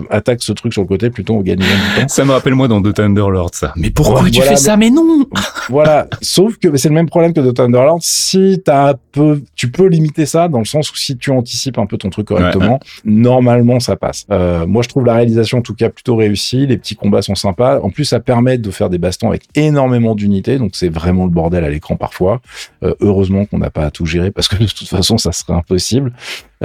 [0.09, 2.07] attaque ce truc sur le côté plutôt, on gagne du temps.
[2.07, 3.71] Ça me rappelle moi dans The Thunderlord ça.
[3.77, 4.75] Mais pourquoi Ouais, tu voilà, fais ça?
[4.77, 5.25] Mais non
[5.69, 6.07] voilà.
[6.21, 7.99] Sauf que c'est le même problème que de Thunderland.
[8.01, 11.77] Si t'as un peu, tu peux limiter ça dans le sens où si tu anticipes
[11.77, 14.25] un peu ton truc correctement, normalement ça passe.
[14.31, 16.67] Euh, moi, je trouve la réalisation en tout cas plutôt réussie.
[16.67, 17.79] Les petits combats sont sympas.
[17.81, 20.57] En plus, ça permet de faire des bastons avec énormément d'unités.
[20.57, 22.41] Donc c'est vraiment le bordel à l'écran parfois.
[22.83, 25.53] Euh, heureusement qu'on n'a pas à tout gérer parce que de toute façon, ça serait
[25.53, 26.13] impossible.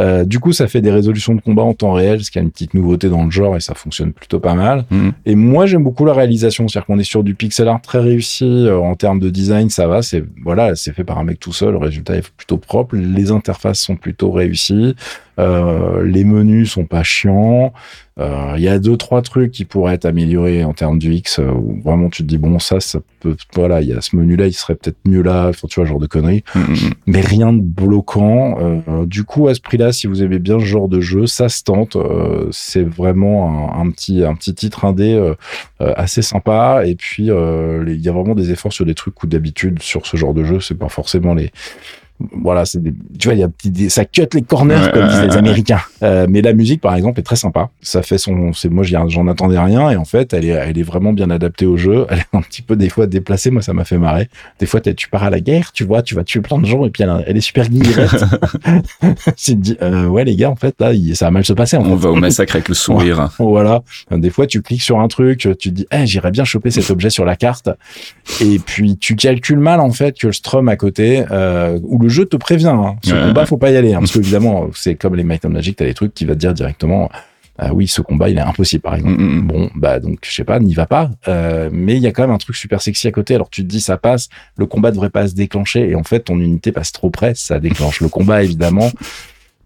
[0.00, 2.42] Euh, du coup, ça fait des résolutions de combat en temps réel, ce qui a
[2.42, 4.84] une petite nouveauté dans le genre et ça fonctionne plutôt pas mal.
[4.90, 5.10] Mm.
[5.26, 8.44] Et moi, j'aime beaucoup la réalisation, c'est-à-dire qu'on est sur du pixel art très réussi
[8.44, 10.02] euh, en termes de design, ça va.
[10.02, 12.96] C'est voilà, c'est fait par un mec tout seul, le résultat est plutôt propre.
[12.96, 14.94] Les interfaces sont plutôt réussies,
[15.38, 17.72] euh, les menus sont pas chiants.
[18.20, 21.38] Euh, Il y a deux trois trucs qui pourraient être améliorés en termes du X,
[21.38, 24.16] euh, où vraiment tu te dis bon ça, ça peut, voilà, il y a ce
[24.16, 26.90] menu-là, il serait peut-être mieux là, enfin, tu vois, genre de conneries Mm, mm, mm.
[27.06, 28.58] mais rien de bloquant.
[28.60, 31.48] Euh, du coup, à ce prix-là, si vous aimez bien ce genre de jeu, ça
[31.48, 31.96] se tente.
[31.96, 35.18] Euh, c'est vraiment un, un petit un petit titre indé
[35.80, 36.82] assez sympa.
[36.86, 40.06] Et puis, euh, il y a vraiment des efforts sur des trucs où d'habitude sur
[40.06, 41.50] ce genre de jeu, c'est pas forcément les
[42.32, 44.90] voilà, c'est des, tu vois, il y a petit- des- ça cut les corners Ouais,
[44.92, 45.36] comme disent ouais, les ouais.
[45.38, 45.80] Américains.
[46.02, 47.70] Euh, mais la musique, par exemple, est très sympa.
[47.80, 50.82] Ça fait son, c'est moi, j'en attendais rien et en fait, elle est, elle est
[50.82, 52.06] vraiment bien adaptée au jeu.
[52.10, 53.50] Elle est un petit peu des fois déplacée.
[53.50, 54.28] Moi, ça m'a fait marrer.
[54.58, 56.84] Des fois, tu pars à la guerre, tu vois, tu vas tuer plein de gens
[56.84, 58.24] et puis elle, a- elle est super guillerette.
[59.36, 61.76] tu te dis, euh, ouais, les gars, en fait, là, ça va mal se passer.
[61.76, 62.04] En On fait.
[62.04, 63.30] va au massacre avec le sourire.
[63.38, 63.82] Voilà.
[64.10, 66.90] Des fois, tu cliques sur un truc, tu te dis, eh, j'irais bien choper cet
[66.90, 67.68] objet sur la carte.
[68.40, 72.08] Et puis, tu calcules mal, en fait, que le strum à côté, euh, où le
[72.10, 72.96] jeu te prévient, hein.
[73.04, 73.20] Ce Ouais.
[73.28, 75.76] combat, faut pas y aller, hein, parce que évidemment, c'est comme les Might and Magic,
[75.76, 77.10] t'as des trucs qui va te dire directement,
[77.58, 79.20] ah oui, ce combat, il est impossible, par exemple.
[79.20, 79.46] Mm, mm, mm.
[79.46, 81.10] Bon, bah donc je sais pas, n'y va pas.
[81.28, 83.34] Euh, mais il y a quand même un truc super sexy à côté.
[83.34, 86.20] Alors tu te dis ça passe, le combat devrait pas se déclencher et en fait
[86.20, 88.90] ton unité passe trop près, ça déclenche le combat évidemment.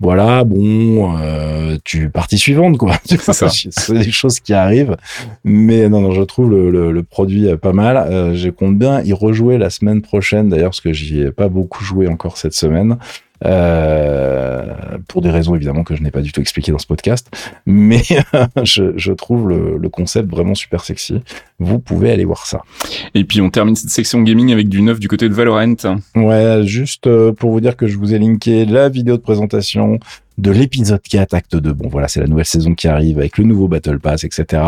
[0.00, 2.94] Voilà, bon, euh, tu partie suivante quoi.
[3.04, 4.96] C'est des choses qui arrivent.
[5.44, 7.96] Mais non, non, je trouve le, le, le produit euh, pas mal.
[7.96, 11.48] Euh, je compte bien y rejouer la semaine prochaine d'ailleurs parce que j'y ai pas
[11.48, 12.98] beaucoup joué encore cette semaine.
[13.44, 14.64] Euh,
[15.09, 17.28] pour des raisons évidemment que je n'ai pas du tout expliqué dans ce podcast,
[17.66, 18.02] mais
[18.62, 21.20] je, je trouve le, le concept vraiment super sexy.
[21.59, 22.62] Vous pouvez aller voir ça.
[23.14, 25.74] Et puis on termine cette section gaming avec du neuf du côté de Valorant.
[26.16, 29.98] Ouais, juste euh, pour vous dire que je vous ai linké la vidéo de présentation
[30.38, 31.72] de l'épisode 4, acte 2.
[31.72, 34.62] Bon, voilà, c'est la nouvelle saison qui arrive avec le nouveau Battle Pass, etc.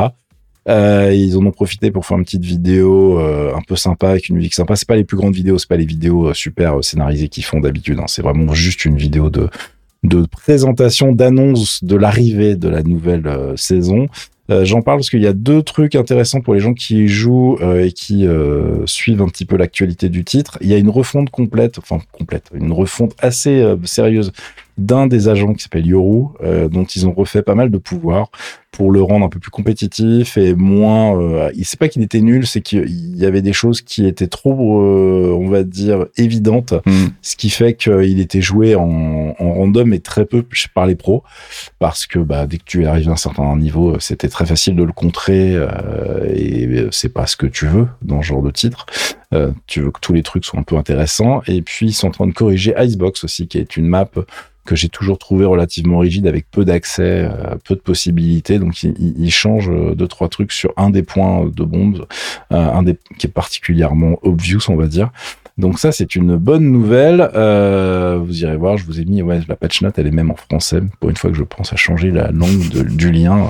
[0.69, 4.29] Euh, ils en ont profité pour faire une petite vidéo euh, un peu sympa avec
[4.29, 4.77] une musique sympa.
[4.77, 7.61] C'est pas les plus grandes vidéos, c'est pas les vidéos euh, super scénarisées qu'ils font
[7.61, 7.99] d'habitude.
[8.01, 8.07] Hein.
[8.09, 9.49] C'est vraiment juste une vidéo de
[10.03, 14.07] de présentation, d'annonce de l'arrivée de la nouvelle saison.
[14.51, 17.59] Euh, j'en parle parce qu'il y a deux trucs intéressants pour les gens qui jouent
[17.61, 20.59] euh, et qui euh, suivent un petit peu l'actualité du titre.
[20.61, 24.33] Il y a une refonte complète, enfin complète, une refonte assez sérieuse
[24.79, 26.27] d'un des agents qui s'appelle Yoru,
[26.71, 28.31] dont ils ont refait pas mal de pouvoirs
[28.77, 31.19] pour le rendre un peu plus compétitif et moins.
[31.19, 34.53] Euh, c'est pas qu'il était nul, c'est qu'il y avait des choses qui étaient trop,
[34.53, 37.07] on va dire, évidentes, hmm.
[37.23, 41.23] ce qui fait qu'il était joué en, en, random et très peu par les pros,
[41.79, 44.83] parce que bah, dès que tu arrives à un certain niveau, c'était très facile de
[44.83, 48.87] le contrer euh, et c'est pas ce que tu veux dans ce genre de titre.
[49.35, 51.43] Euh, tu veux que tous les trucs soient un peu intéressants.
[51.47, 54.09] Et puis ils sont en train de corriger Icebox aussi, qui est une map
[54.65, 58.59] que j'ai toujours trouvé relativement rigide avec peu d'accès, euh, peu de possibilités.
[58.59, 62.07] Donc il, il, change euh, deux trois trucs sur un des points de bombe,
[62.51, 65.11] un des qui est particulièrement obvious, on va dire.
[65.59, 67.31] Donc ça, c'est une bonne nouvelle.
[67.35, 70.31] Euh, vous irez voir, je vous ai mis ouais, la patch note, elle est même
[70.31, 70.83] en français.
[71.01, 73.45] Pour une fois que je pense à changer la langue de, du lien, euh,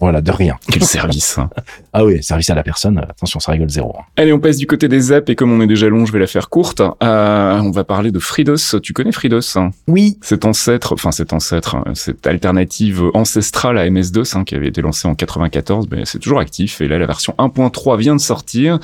[0.00, 0.56] voilà, de rien.
[0.68, 1.50] Quel service hein.
[1.92, 2.98] Ah oui, service à la personne.
[2.98, 3.94] Attention, ça rigole zéro.
[3.96, 4.02] Hein.
[4.16, 6.18] Allez, on passe du côté des apps et comme on est déjà long, je vais
[6.18, 6.80] la faire courte.
[6.80, 8.80] Euh, on va parler de Fridos.
[8.82, 9.70] Tu connais Fridos hein?
[9.86, 10.18] Oui.
[10.20, 15.06] Cet ancêtre, enfin cet ancêtre, cette alternative ancestrale à MS-DOS hein, qui avait été lancée
[15.06, 16.80] en 94, ben, c'est toujours actif.
[16.80, 18.80] Et là, la version 1.3 vient de sortir.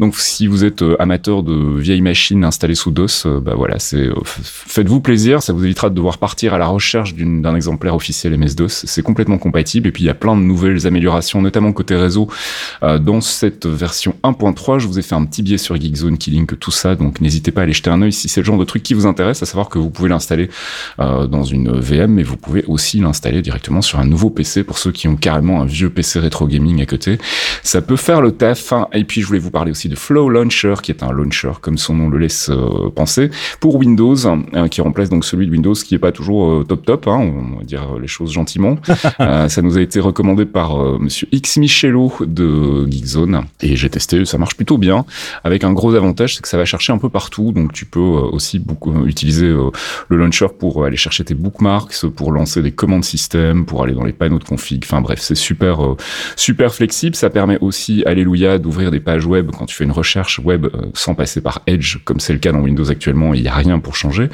[0.00, 3.78] Donc, si vous êtes euh, amateur de vieilles machines installée sous DOS, euh, bah voilà,
[3.78, 7.94] c'est euh, faites-vous plaisir, ça vous évitera de devoir partir à la recherche d'un exemplaire
[7.94, 8.84] officiel MS-DOS.
[8.86, 12.28] C'est complètement compatible et puis il y a plein de nouvelles améliorations, notamment côté réseau
[12.82, 14.78] euh, dans cette version 1.3.
[14.78, 17.50] Je vous ai fait un petit biais sur Geekzone qui link tout ça, donc n'hésitez
[17.50, 19.42] pas à aller jeter un œil si c'est le genre de truc qui vous intéresse,
[19.42, 20.48] à savoir que vous pouvez l'installer
[20.98, 24.92] dans une VM, mais vous pouvez aussi l'installer directement sur un nouveau PC pour ceux
[24.92, 27.18] qui ont carrément un vieux PC rétro gaming à côté.
[27.62, 28.72] Ça peut faire le taf.
[28.72, 28.88] Hein.
[28.92, 31.78] Et puis je voulais vous parler aussi de Flow Launcher, qui est un launcher comme
[31.78, 35.74] son nom le laisse euh, penser, pour Windows, euh, qui remplace donc celui de Windows
[35.74, 38.76] qui est pas toujours euh, top top, hein, on va dire les choses gentiment.
[39.48, 44.38] ça nous a été recommandé par Monsieur X Michello de Geekzone et j'ai testé, ça
[44.38, 45.04] marche plutôt bien.
[45.44, 48.00] Avec un gros avantage, c'est que ça va chercher un peu partout, donc tu peux
[48.00, 53.64] aussi beaucoup utiliser le launcher pour aller chercher tes bookmarks, pour lancer des commandes système,
[53.64, 54.82] pour aller dans les panneaux de config.
[54.84, 55.80] Enfin bref, c'est super
[56.36, 57.16] super flexible.
[57.16, 61.14] Ça permet aussi, alléluia, d'ouvrir des pages web quand tu fais une recherche web sans
[61.14, 63.96] passer par Edge comme c'est le cas dans Windows actuellement, il n'y a rien pour
[63.96, 64.28] changer.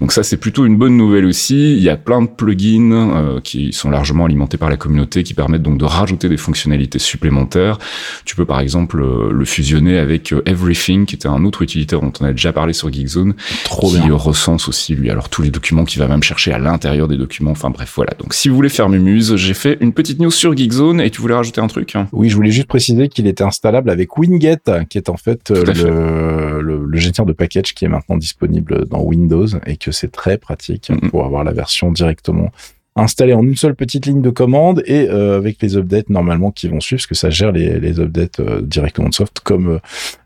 [0.00, 1.72] Donc ça, c'est plutôt une bonne nouvelle aussi.
[1.76, 5.34] Il y a plein de plugins euh, qui sont largement alimentés par la communauté, qui
[5.34, 7.78] permettent donc de rajouter des fonctionnalités supplémentaires.
[8.24, 12.00] Tu peux par exemple euh, le fusionner avec euh, Everything, qui était un autre utilitaire
[12.00, 15.50] dont on a déjà parlé sur Geekzone, Trop qui recense aussi lui alors tous les
[15.50, 17.52] documents qui va même chercher à l'intérieur des documents.
[17.52, 18.12] Enfin bref, voilà.
[18.18, 21.20] Donc si vous voulez faire mumuse, j'ai fait une petite news sur Geekzone et tu
[21.20, 21.94] voulais rajouter un truc?
[22.12, 26.60] Oui, je voulais juste préciser qu'il était installable avec Winget, qui est en fait, le,
[26.60, 30.90] le, le de package qui est maintenant disponible dans Windows et que c'est très pratique
[31.10, 32.50] pour avoir la version directement
[32.96, 36.66] installée en une seule petite ligne de commande et euh, avec les updates normalement qui
[36.66, 39.80] vont suivre, parce que ça gère les, les updates euh, directement de soft, comme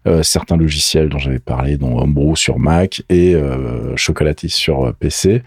[0.07, 3.35] euh, certains logiciels dont j'avais parlé, dont Homebrew sur Mac et
[3.97, 5.43] Chocolatis sur PC.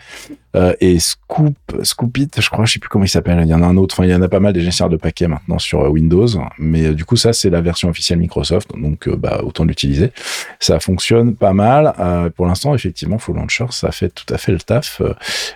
[0.55, 3.39] Euh, et Scoop, Scoopit, je crois, je sais plus comment il s'appelle.
[3.41, 3.95] Il y en a un autre.
[3.95, 6.27] Enfin, il y en a pas mal des gestionnaires de paquets maintenant sur euh, Windows.
[6.59, 8.71] Mais euh, du coup, ça, c'est la version officielle Microsoft.
[8.77, 10.11] Donc, bah, autant l'utiliser.
[10.59, 11.93] Ça fonctionne pas mal.
[12.35, 15.01] pour l'instant, effectivement, Full Launcher, ça fait tout à fait le taf.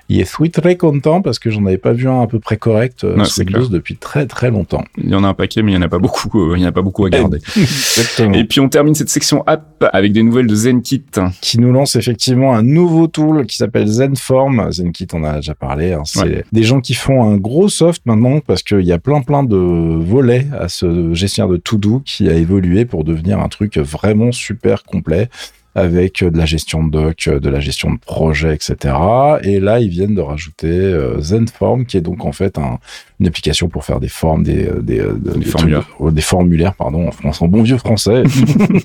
[0.10, 3.06] il est très content parce que j'en avais pas vu un à peu près correct
[3.26, 4.84] sur Windows depuis très très longtemps.
[4.98, 6.56] Il y en a un paquet, mais il y en a pas beaucoup.
[6.56, 7.40] il y en a pas beaucoup à garder.
[7.56, 8.34] Exactement.
[8.34, 11.04] Et puis, on termine cette section app avec des nouvelles de ZenKit.
[11.42, 14.72] Qui nous lance effectivement un nouveau tool qui s'appelle ZenForm.
[14.88, 15.94] ZenKit, on a déjà parlé.
[15.94, 16.04] Hein.
[16.06, 19.44] c'est des gens qui font un gros soft maintenant parce qu'il y a plein plein
[19.44, 24.32] de volets à ce gestionnaire de to-do qui a évolué pour devenir un truc vraiment
[24.32, 25.30] super complet
[25.78, 28.96] avec de la gestion de doc, de la gestion de projet, etc.
[29.44, 32.80] Et là, ils viennent de rajouter euh, ZenForm, qui est donc en fait un,
[33.20, 35.88] une application pour faire des formes, des, euh, des, euh, des, formulaires.
[36.12, 38.24] des formulaires, pardon, en français, en bon vieux français.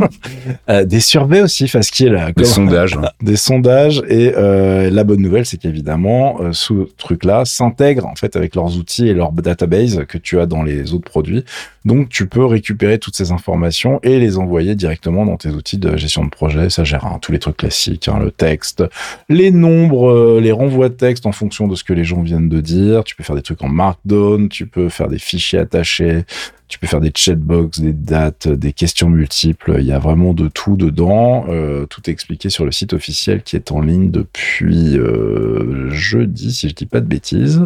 [0.70, 1.66] euh, des surveys aussi,
[2.08, 2.32] là.
[2.32, 2.98] Des sondages.
[3.22, 4.02] Des sondages.
[4.08, 8.76] Et euh, la bonne nouvelle, c'est qu'évidemment, euh, ce truc-là s'intègre en fait avec leurs
[8.78, 11.44] outils et leur database que tu as dans les autres produits.
[11.84, 15.96] Donc, tu peux récupérer toutes ces informations et les envoyer directement dans tes outils de
[15.96, 16.70] gestion de projet.
[16.70, 18.84] Ça gère hein, tous les trucs classiques, hein, le texte,
[19.28, 22.60] les nombres, les renvois de texte en fonction de ce que les gens viennent de
[22.60, 23.04] dire.
[23.04, 26.24] Tu peux faire des trucs en Markdown tu peux faire des fichiers attachés,
[26.72, 29.76] tu peux faire des chatbox, des dates, des questions multiples.
[29.78, 31.44] Il y a vraiment de tout dedans.
[31.50, 36.52] Euh, tout est expliqué sur le site officiel qui est en ligne depuis euh, jeudi,
[36.52, 37.60] si je dis pas de bêtises.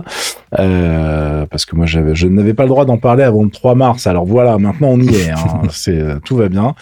[0.58, 4.08] Euh, parce que moi, je n'avais pas le droit d'en parler avant le 3 mars.
[4.08, 5.30] Alors voilà, maintenant on y est.
[5.30, 5.62] Hein.
[5.70, 6.74] c'est, tout va bien.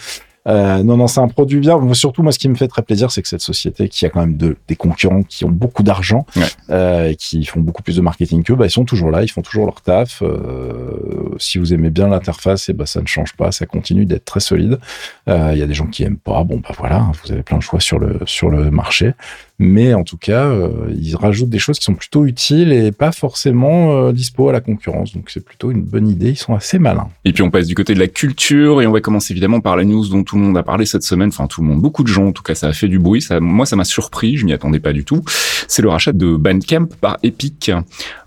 [0.47, 1.79] Euh, non, non, c'est un produit bien.
[1.93, 4.19] Surtout, moi, ce qui me fait très plaisir, c'est que cette société, qui a quand
[4.19, 6.25] même de, des concurrents qui ont beaucoup d'argent,
[6.69, 9.41] euh, qui font beaucoup plus de marketing qu'eux, bah, ils sont toujours là, ils font
[9.41, 10.21] toujours leur taf.
[10.21, 14.25] Euh, si vous aimez bien l'interface, et bah, ça ne change pas, ça continue d'être
[14.25, 14.79] très solide.
[15.27, 17.57] Euh, il y a des gens qui aiment pas, bon, bah voilà, vous avez plein
[17.57, 19.13] de choix sur le sur le marché.
[19.57, 23.13] Mais en tout cas, euh, ils rajoutent des choses qui sont plutôt utiles et pas
[23.13, 25.13] forcément euh, dispo à la concurrence.
[25.13, 26.31] Donc c'est plutôt une bonne idée.
[26.31, 27.07] Ils sont assez malins.
[27.23, 29.77] Et puis on passe du côté de la culture et on va commencer évidemment par
[29.77, 31.29] la news dont tout le monde a parlé cette semaine.
[31.29, 32.27] Enfin tout le monde, beaucoup de gens.
[32.27, 33.21] En tout cas, ça a fait du bruit.
[33.21, 34.35] Ça, moi, ça m'a surpris.
[34.35, 35.23] Je m'y attendais pas du tout.
[35.69, 37.71] C'est le rachat de Bandcamp par Epic.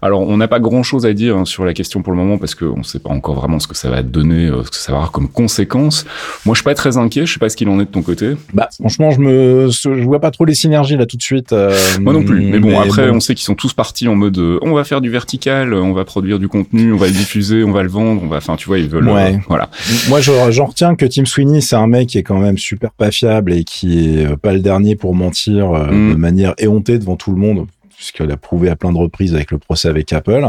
[0.01, 2.39] Alors on n'a pas grand chose à dire hein, sur la question pour le moment
[2.39, 4.77] parce qu'on ne sait pas encore vraiment ce que ça va donner, euh, ce que
[4.77, 6.07] ça va avoir comme conséquence.
[6.47, 7.27] Moi, je suis pas très inquiet.
[7.27, 8.35] Je sais pas ce qu'il en est de ton côté.
[8.55, 11.53] Bah franchement, je me, je vois pas trop les synergies là tout de suite.
[11.53, 12.41] Euh, Moi non plus.
[12.41, 15.03] Mais bon, après, on sait qu'ils sont tous partis en mode euh, on va faire
[15.03, 18.23] du vertical, on va produire du contenu, on va le diffuser, on va le vendre,
[18.25, 18.39] on va.
[18.39, 19.09] Enfin, tu vois, ils veulent.
[19.09, 19.35] Ouais.
[19.35, 19.69] euh, voilà.
[20.09, 22.93] Moi, je- j'en retiens que Tim Sweeney, c'est un mec qui est quand même super
[22.93, 26.13] pas fiable et qui est pas le dernier pour mentir Mm.
[26.13, 29.51] de manière éhontée devant tout le monde, puisqu'il a prouvé à plein de reprises avec
[29.51, 30.47] le procès avec Apple.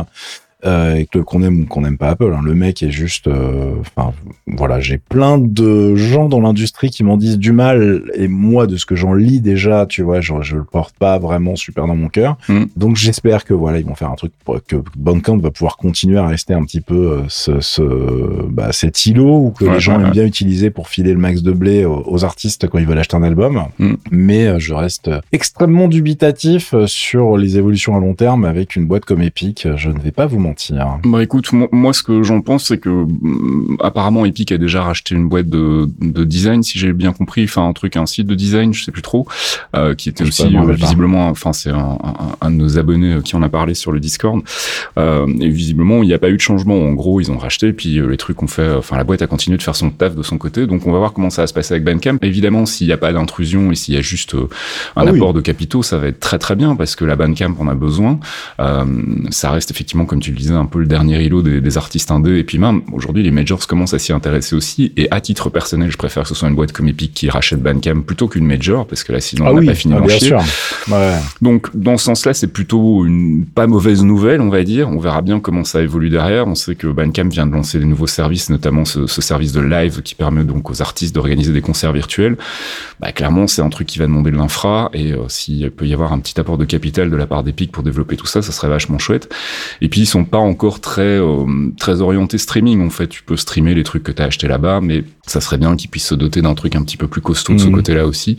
[0.65, 2.41] Euh, qu'on aime ou qu'on n'aime pas Apple, hein.
[2.43, 3.27] le mec est juste.
[3.27, 4.11] euh, Enfin,
[4.45, 8.75] voilà, j'ai plein de gens dans l'industrie qui m'en disent du mal, et moi, de
[8.75, 11.95] ce que j'en lis déjà, tu vois, je, je le porte pas vraiment super dans
[11.95, 12.35] mon cœur.
[12.49, 12.63] Mm.
[12.75, 16.17] Donc, j'espère que voilà, ils vont faire un truc pour que Bandcamp va pouvoir continuer
[16.17, 17.81] à rester un petit peu euh, ce, ce
[18.49, 20.11] bah, cet îlot ou que Ouais, les gens ouais, aiment ouais.
[20.11, 23.15] bien utiliser pour filer le max de blé aux, aux artistes quand ils veulent acheter
[23.15, 23.63] un album.
[23.79, 23.93] Mm.
[24.11, 29.05] Mais euh, je reste extrêmement dubitatif sur les évolutions à long terme avec une boîte
[29.05, 29.65] comme Epic.
[29.77, 30.48] Je ne vais pas vous mentir.
[31.05, 34.83] Bah écoute, moi, moi, ce que j'en pense, c'est que hum, apparemment Epic a déjà
[34.83, 38.27] racheté une boîte de, de design, si j'ai bien compris, enfin un truc, un site
[38.27, 39.27] de design, je sais plus trop,
[39.75, 42.77] euh, qui était Je aussi pas, euh, visiblement, enfin c'est un, un, un de nos
[42.77, 44.41] abonnés euh, qui en a parlé sur le Discord,
[44.97, 46.79] euh, et visiblement il n'y a pas eu de changement.
[46.83, 49.27] En gros, ils ont racheté, puis euh, les trucs ont fait, enfin la boîte a
[49.27, 51.47] continué de faire son taf de son côté, donc on va voir comment ça va
[51.47, 52.17] se passer avec Bandcamp.
[52.21, 54.47] Évidemment, s'il n'y a pas d'intrusion et s'il y a juste un
[54.95, 55.17] Ah oui.
[55.17, 57.75] apport de capitaux, ça va être très très bien parce que la Bandcamp en a
[57.75, 58.19] besoin.
[58.59, 58.85] Euh,
[59.29, 62.12] ça reste effectivement, comme tu le disais, un peu le dernier îlot des, des artistes
[62.12, 62.38] indés.
[62.38, 64.91] Et puis même, aujourd'hui, les majors commencent à s'y intéresser aussi.
[64.97, 67.62] Et à titre personnel, je préfère que ce soit une boîte comme Epic qui rachète
[67.62, 70.41] Bandcamp plutôt qu'une major, parce que là, sinon, on n'a pas fini ah, bien sûr.
[70.89, 71.15] Ouais.
[71.41, 74.89] Donc, dans ce sens-là, c'est plutôt une pas mauvaise nouvelle, on va dire.
[74.89, 76.47] On verra bien comment ça évolue derrière.
[76.47, 79.62] On sait que Bandcamp vient de lancer des nouveaux services, notamment ce, ce service de
[79.62, 82.38] live qui permet donc aux artistes d'organiser des concerts virtuels.
[82.99, 84.89] Bah, clairement, c'est un truc qui va demander de l'infra.
[84.93, 87.71] Et euh, s'il peut y avoir un petit apport de capital de la part d'Epic
[87.71, 89.34] pour développer tout ça, ça serait vachement chouette.
[89.82, 91.45] Et puis, ils sont pas encore très, euh,
[91.77, 92.85] très orientés streaming.
[92.85, 95.57] En fait, tu peux streamer les trucs que tu as achetés là-bas, mais ça serait
[95.57, 97.75] bien qu'ils puissent se doter d'un truc un petit peu plus costaud de ce Mhm.
[97.75, 98.37] côté-là aussi.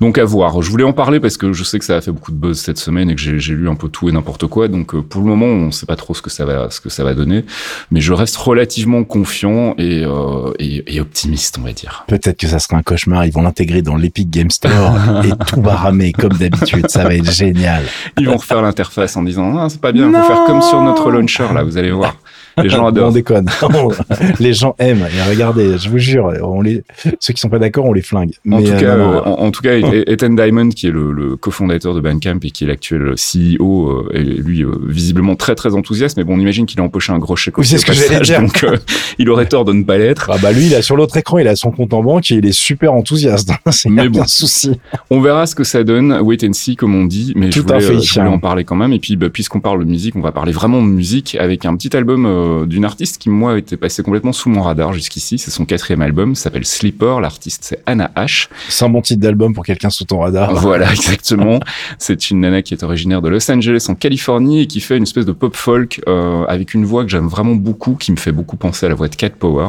[0.00, 0.60] Donc à voir.
[0.62, 2.58] Je voulais en parler parce que je sais que ça a fait beaucoup de buzz
[2.58, 4.68] cette semaine et que j'ai lu un peu tout et n'importe quoi.
[4.68, 6.88] Donc euh, pour le moment, on sait pas trop ce que ça va, ce que
[6.88, 7.44] ça va donner,
[7.90, 12.04] mais je reste relativement confiant et, euh, et, et optimiste, on va dire.
[12.08, 13.24] Peut-être que ça sera un cauchemar.
[13.26, 16.88] Ils vont l'intégrer dans l'Epic Game Store et tout va ramer comme d'habitude.
[16.88, 17.84] Ça va être génial.
[18.18, 20.82] Ils vont refaire l'interface en disant ah c'est pas bien, faut Non faire comme sur
[20.82, 21.10] notre
[21.52, 22.16] là, vous allez voir.
[22.62, 23.12] Les gens on adorent.
[23.12, 23.48] déconne.
[24.40, 25.06] les gens aiment.
[25.16, 26.84] Et regardez, je vous jure, on les,
[27.20, 28.32] ceux qui sont pas d'accord, on les flingue.
[28.50, 29.16] En tout, euh, cas, non, non.
[29.16, 29.74] euh, en, en tout cas,
[30.06, 34.10] Ethan Diamond, qui est le, le cofondateur de Bandcamp et qui est l'actuel CEO, euh,
[34.14, 36.16] est lui euh, visiblement très très enthousiaste.
[36.16, 37.58] Mais bon, on imagine qu'il a empoché un gros chèque.
[37.58, 38.40] Oui, c'est ce que j'allais dire.
[38.40, 38.76] Donc, euh,
[39.18, 40.30] il aurait tort de ne pas l'être.
[40.32, 42.34] Ah bah lui, il a sur l'autre écran, il a son compte en banque et
[42.36, 43.50] il est super enthousiaste.
[43.70, 44.20] C'est Mais pas bon.
[44.22, 44.78] un souci.
[45.10, 46.12] On verra ce que ça donne.
[46.22, 47.32] Wait and see, comme on dit.
[47.36, 47.94] Mais je Tout à voulais, fait.
[47.94, 48.92] euh, je voulais en parler quand même.
[48.92, 51.74] Et puis, bah, puisqu'on parle de musique, on va parler vraiment de musique avec un
[51.76, 55.38] petit album euh, d'une artiste qui, moi, était passé complètement sous mon radar jusqu'ici.
[55.38, 56.34] C'est son quatrième album.
[56.34, 57.20] S'appelle Sleeper.
[57.20, 58.48] L'artiste, c'est Anna H.
[58.68, 60.54] C'est un bon titre d'album pour quelqu'un sous ton radar.
[60.64, 61.60] Voilà, exactement.
[61.98, 65.02] C'est une nana qui est originaire de Los Angeles en Californie et qui fait une
[65.02, 68.32] espèce de pop folk euh, avec une voix que j'aime vraiment beaucoup, qui me fait
[68.32, 69.68] beaucoup penser à la voix de Cat Power.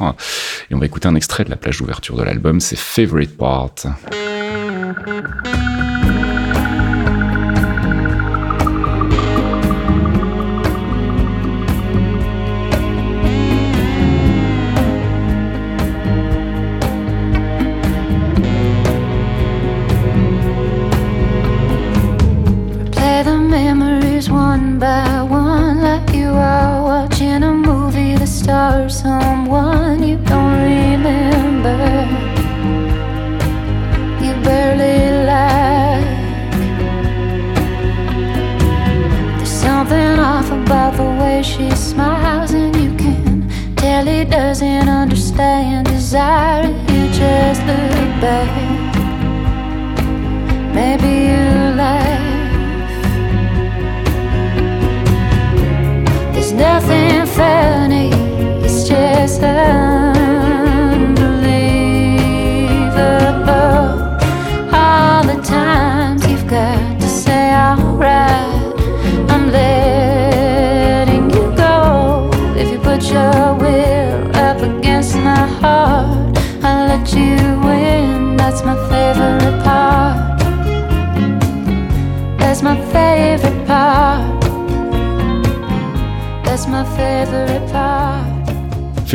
[0.71, 3.71] Et on va écouter un extrait de la plage d'ouverture de l'album, c'est Favorite Part.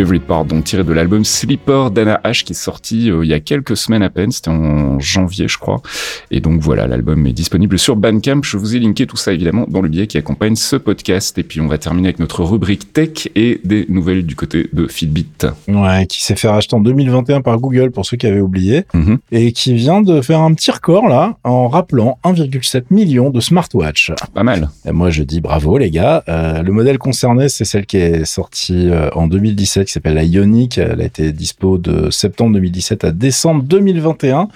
[0.00, 3.34] Favorite Part, donc tiré de l'album Sleeper d'Anna H qui est sorti euh, il y
[3.34, 5.82] a quelques semaines à peine, c'était en janvier je crois.
[6.30, 8.40] Et donc voilà, l'album est disponible sur Bandcamp.
[8.42, 11.36] Je vous ai linké tout ça évidemment dans le billet qui accompagne ce podcast.
[11.36, 14.86] Et puis on va terminer avec notre rubrique tech et des nouvelles du côté de
[14.86, 15.26] Fitbit.
[15.68, 19.18] Ouais, qui s'est fait racheter en 2021 par Google pour ceux qui avaient oublié Mhm.
[19.32, 24.12] et qui vient de faire un petit record là en rappelant 1,7 million de smartwatch.
[24.32, 24.70] Pas mal.
[24.86, 26.24] Et moi je dis bravo les gars.
[26.30, 30.24] Euh, le modèle concerné c'est celle qui est sortie euh, en 2017 qui s'appelle la
[30.24, 30.78] Ioniq.
[30.78, 34.48] Elle a été dispo de septembre 2017 à décembre 2021.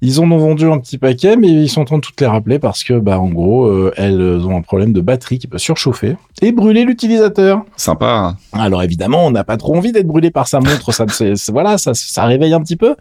[0.00, 2.28] Ils en ont vendu un petit paquet, mais ils sont en train de toutes les
[2.28, 5.58] rappeler parce que, bah, en gros, euh, elles ont un problème de batterie qui peut
[5.58, 7.64] surchauffer et brûler l'utilisateur.
[7.76, 8.36] Sympa.
[8.52, 10.92] Alors évidemment, on n'a pas trop envie d'être brûlé par sa montre.
[10.92, 11.04] ça,
[11.48, 12.94] voilà, ça, ça réveille un petit peu.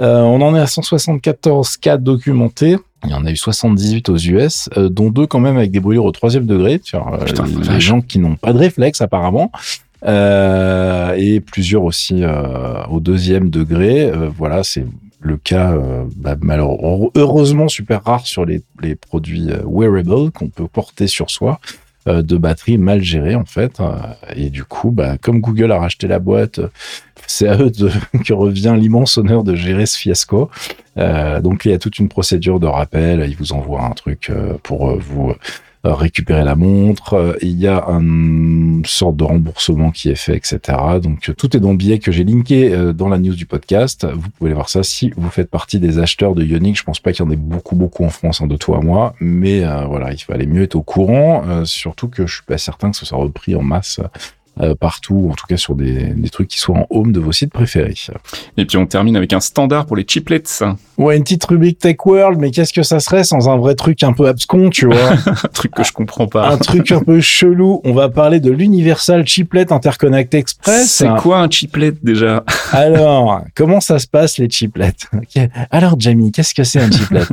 [0.00, 2.76] Euh, on en est à 174 cas documentés.
[3.04, 5.80] Il y en a eu 78 aux US, euh, dont deux quand même avec des
[5.80, 6.80] brûlures au troisième degré.
[6.92, 7.82] Vois, euh, Putain, les vache.
[7.84, 9.52] gens qui n'ont pas de réflexe apparemment.
[10.04, 14.10] Euh, et plusieurs aussi euh, au deuxième degré.
[14.10, 14.84] Euh, voilà, c'est
[15.20, 15.78] le cas
[16.16, 18.60] bah, malheureusement heureusement super rare sur les,
[18.96, 21.60] produits euh, wearable qu'on peut porter sur soi
[22.06, 23.80] de batterie mal gérée en fait
[24.34, 26.58] et du coup bah, comme Google a racheté la boîte
[27.28, 27.88] c'est à eux de,
[28.24, 30.50] que revient l'immense honneur de gérer ce fiasco
[30.96, 34.32] donc il y a toute une procédure de rappel ils vous envoient un truc
[34.64, 35.32] pour vous
[35.84, 40.78] récupérer la montre Euh, il y a une sorte de remboursement qui est fait etc
[41.02, 43.46] donc euh, tout est dans le billet que j'ai linké euh, dans la news du
[43.46, 47.00] podcast vous pouvez voir ça si vous faites partie des acheteurs de Ioniq je pense
[47.00, 49.64] pas qu'il y en ait beaucoup beaucoup en France hein, de toi à moi mais
[49.64, 52.90] euh, voilà il fallait mieux être au courant euh, surtout que je suis pas certain
[52.90, 54.00] que ce soit repris en masse
[54.60, 57.32] euh, partout, en tout cas sur des, des trucs qui soient en home de vos
[57.32, 57.94] sites préférés.
[58.58, 60.42] Et puis on termine avec un standard pour les chiplets.
[60.98, 64.02] Ouais, une petite rubrique Tech World, mais qu'est-ce que ça serait sans un vrai truc
[64.02, 66.48] un peu abscon, tu vois Un truc que je comprends pas.
[66.50, 67.80] Un truc un peu chelou.
[67.84, 70.90] On va parler de l'Universal Chiplet Interconnect Express.
[70.90, 72.44] C'est quoi un chiplet déjà?
[72.72, 74.92] Alors, comment ça se passe les chiplets?
[75.70, 77.22] Alors, Jamie, qu'est-ce que c'est un chiplet?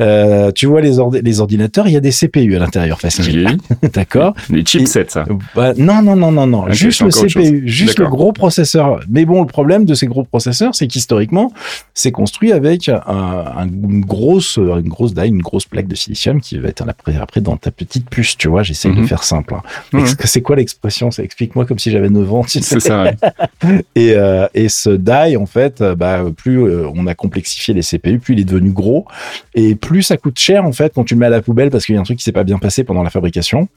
[0.00, 3.46] Euh, tu vois les, ordi- les ordinateurs, il y a des CPU à l'intérieur, facile.
[3.46, 3.88] Oui.
[3.92, 5.26] D'accord Les chipsets, ça.
[5.54, 6.70] Bah, non, non, non, non, non.
[6.72, 9.00] Juste le CPU, juste le gros processeur.
[9.10, 11.52] Mais bon, le problème de ces gros processeurs, c'est qu'historiquement,
[11.94, 16.40] c'est construit avec un, un- une grosse, une grosse die, une grosse plaque de silicium
[16.40, 18.62] qui va être après, après dans ta petite puce, tu vois.
[18.62, 19.06] J'essaie de Mhm.
[19.06, 19.54] faire simple.
[19.54, 19.62] hein.
[19.92, 20.06] Mhm.
[20.24, 21.10] C'est quoi l'expression?
[21.10, 22.42] Ça explique-moi comme si j'avais 9 ans.
[22.44, 22.62] tu sais.
[22.62, 23.02] C'est ça.
[23.04, 23.16] ouais.
[23.94, 27.82] Et, euh, et ce die, en fait, euh, bah, plus euh, on a complexifié les
[27.82, 29.06] CPU, plus il est devenu gros.
[29.54, 31.86] Et plus ça coûte cher, en fait, quand tu le mets à la poubelle parce
[31.86, 33.68] qu'il y a un truc qui s'est pas bien passé pendant la fabrication.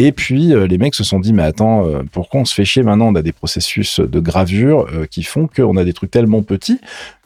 [0.00, 2.64] Et puis, euh, les mecs se sont dit, mais attends, euh, pourquoi on se fait
[2.64, 3.08] chier maintenant?
[3.08, 6.78] On a des processus de gravure euh, qui font qu'on a des trucs tellement petits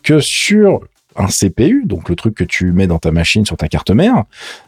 [0.02, 0.80] que sur
[1.16, 4.24] un CPU, donc le truc que tu mets dans ta machine sur ta carte mère,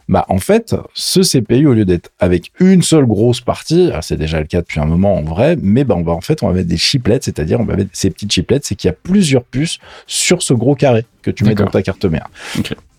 [0.07, 4.39] bah en fait, ce CPU au lieu d'être avec une seule grosse partie, c'est déjà
[4.39, 6.53] le cas depuis un moment en vrai, mais bah on va en fait on va
[6.53, 9.43] mettre des chiplets, c'est-à-dire on va mettre ces petites chiplets, c'est qu'il y a plusieurs
[9.43, 12.29] puces sur ce gros carré que tu mets dans ta carte mère.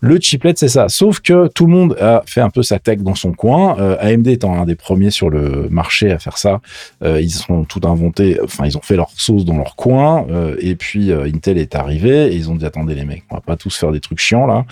[0.00, 0.88] Le chiplet, c'est ça.
[0.88, 3.76] Sauf que tout le monde a fait un peu sa tech dans son coin.
[3.80, 6.60] Euh, AMD étant un des premiers sur le marché à faire ça,
[7.02, 8.38] euh, ils sont tout inventés.
[8.44, 10.26] Enfin, ils ont fait leur sauce dans leur coin.
[10.30, 13.36] euh, et puis euh, Intel est arrivé et ils ont dit attendez les mecs, on
[13.36, 14.64] va pas tous faire des trucs chiants là.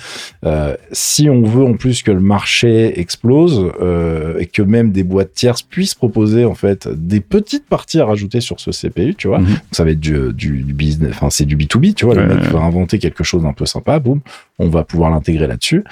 [0.93, 5.33] Si on veut en plus que le marché explose euh, et que même des boîtes
[5.33, 9.39] tierces puissent proposer en fait des petites parties à rajouter sur ce CPU, tu vois,
[9.39, 9.57] Mhm.
[9.71, 12.45] ça va être du, du, du business, enfin c'est du B2B, tu vois, le mec
[12.45, 14.21] va inventer quelque chose d'un peu sympa, boum,
[14.59, 15.85] on va pouvoir l'intégrer là-dessus.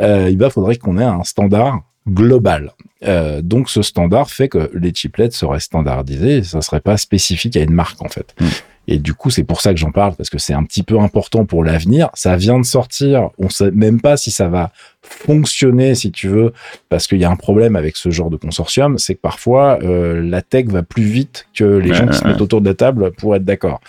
[0.00, 2.72] Euh, il va faudrait qu'on ait un standard global.
[3.06, 7.56] Euh, donc ce standard fait que les chiplets seraient standardisés, et ça serait pas spécifique
[7.56, 8.34] à une marque en fait.
[8.40, 8.46] Mm.
[8.90, 10.98] Et du coup, c'est pour ça que j'en parle parce que c'est un petit peu
[10.98, 12.08] important pour l'avenir.
[12.14, 14.72] Ça vient de sortir, on sait même pas si ça va
[15.08, 16.52] fonctionner, si tu veux,
[16.88, 20.22] parce qu'il y a un problème avec ce genre de consortium, c'est que parfois euh,
[20.22, 22.74] la tech va plus vite que les Ouais, gens qui se mettent autour de la
[22.74, 23.80] table pour être d'accord.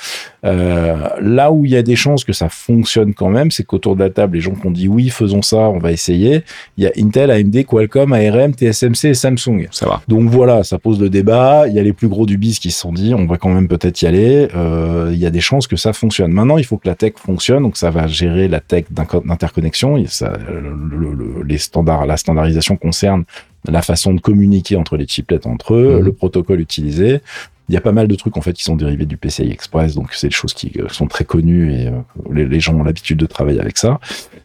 [0.46, 3.96] Euh, là où il y a des chances que ça fonctionne quand même, c'est qu'autour
[3.96, 6.44] de la table, les gens qui ont dit oui, faisons ça, on va essayer.
[6.78, 9.68] Il y a Intel, AMD, Qualcomm, ARM, TSMC et Samsung.
[9.72, 10.02] Ça va.
[10.08, 11.68] Donc voilà, ça pose le débat.
[11.68, 13.50] Il y a les plus gros du biz qui se sont dit, on va quand
[13.50, 14.48] même peut-être y aller.
[14.56, 16.32] Euh, il y a des chances que ça fonctionne.
[16.32, 19.98] Maintenant, il faut que la tech fonctionne, donc ça va gérer la tech d'interconnexion.
[19.98, 23.24] Il- ça- le- le- les standards, la standardisation concerne
[23.68, 26.06] la façon de communiquer entre les chiplets entre eux, Mhm.
[26.06, 27.22] le protocole utilisé.
[27.68, 29.94] Il y a pas mal de trucs en fait qui sont dérivés du PCI Express,
[29.94, 31.92] donc c'est des choses qui euh, sont très connues et euh,
[32.34, 34.00] les, les gens ont l'habitude de travailler avec ça.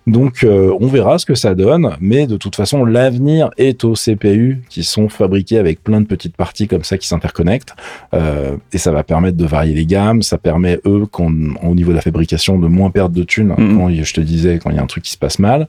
[0.07, 3.95] Donc euh, on verra ce que ça donne, mais de toute façon l'avenir est aux
[3.95, 7.75] CPU qui sont fabriqués avec plein de petites parties comme ça qui s'interconnectent
[8.13, 11.93] euh, et ça va permettre de varier les gammes, ça permet eux qu'on, au niveau
[11.93, 13.79] de la fabrication de moins perdre de thunes Mhm.
[13.79, 15.69] quand je te disais quand il y a un truc qui se passe mal.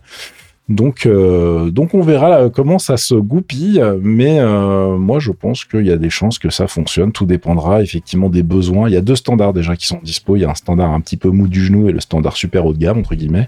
[0.68, 5.64] Donc, euh, donc on verra là, comment ça se goupille, mais euh, moi je pense
[5.64, 7.12] qu'il y a des chances que ça fonctionne.
[7.12, 8.90] Tout dépendra effectivement des besoins.
[8.90, 10.36] Il y a deux standards déjà qui sont dispo.
[10.36, 12.66] Il y a un standard un petit peu mou du genou et le standard super
[12.66, 13.48] haut de gamme entre guillemets.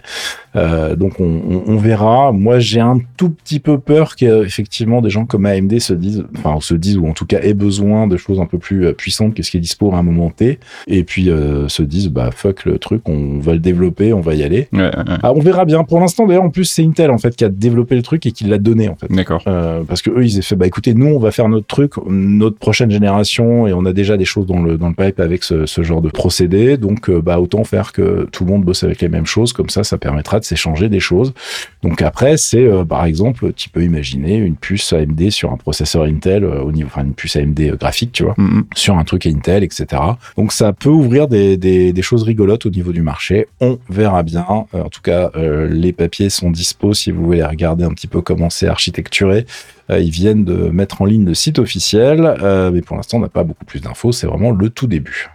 [0.56, 2.32] Euh, donc on, on- on verra.
[2.32, 6.58] Moi j'ai un tout petit peu peur qu'effectivement des gens comme AMD se disent, enfin
[6.62, 9.34] se disent ou en tout cas aient besoin de choses un peu plus euh, puissantes
[9.34, 12.30] que ce qui est dispo à un moment T, et puis euh, se disent bah
[12.32, 14.68] fuck le truc, on va le développer, on va y aller.
[14.72, 15.18] Ouais, ouais, ouais.
[15.24, 15.84] Ah, on verra bien.
[15.84, 18.32] Pour l'instant, d'ailleurs, en plus, c'est Intel en fait qui a développé le truc et
[18.32, 19.12] qui l'a donné en fait.
[19.12, 19.42] D'accord.
[19.48, 21.94] Euh, parce que eux, ils ont fait, bah écoutez, nous, on va faire notre truc,
[22.08, 25.44] notre prochaine génération, et on a déjà des choses dans le dans le pipe avec
[25.44, 26.78] ce, ce genre de procédé.
[26.78, 29.54] Donc, euh, bah autant faire que tout le monde bosse avec les mêmes choses.
[29.54, 31.34] Comme ça, ça permettra de s'échanger des choses.
[31.84, 36.04] Donc après, c'est euh, par exemple, tu peux imaginer une puce AMD sur un processeur
[36.04, 38.66] Intel au niveau, enfin une puce AMD graphique, tu vois Mhm.
[38.76, 40.02] sur un truc Intel, etc.
[40.38, 43.48] Donc ça peut ouvrir des, des, des choses rigolotes au niveau du marché.
[43.62, 44.46] On verra bien.
[44.48, 45.32] En tout cas,
[45.70, 49.46] les papiers sont dispo si vous voulez regarder un petit peu comment c'est architecturé.
[49.90, 53.22] Euh, ils viennent de mettre en ligne le site officiel, euh, mais pour l'instant on
[53.22, 54.12] n'a pas beaucoup plus d'infos.
[54.12, 55.30] C'est vraiment le tout début.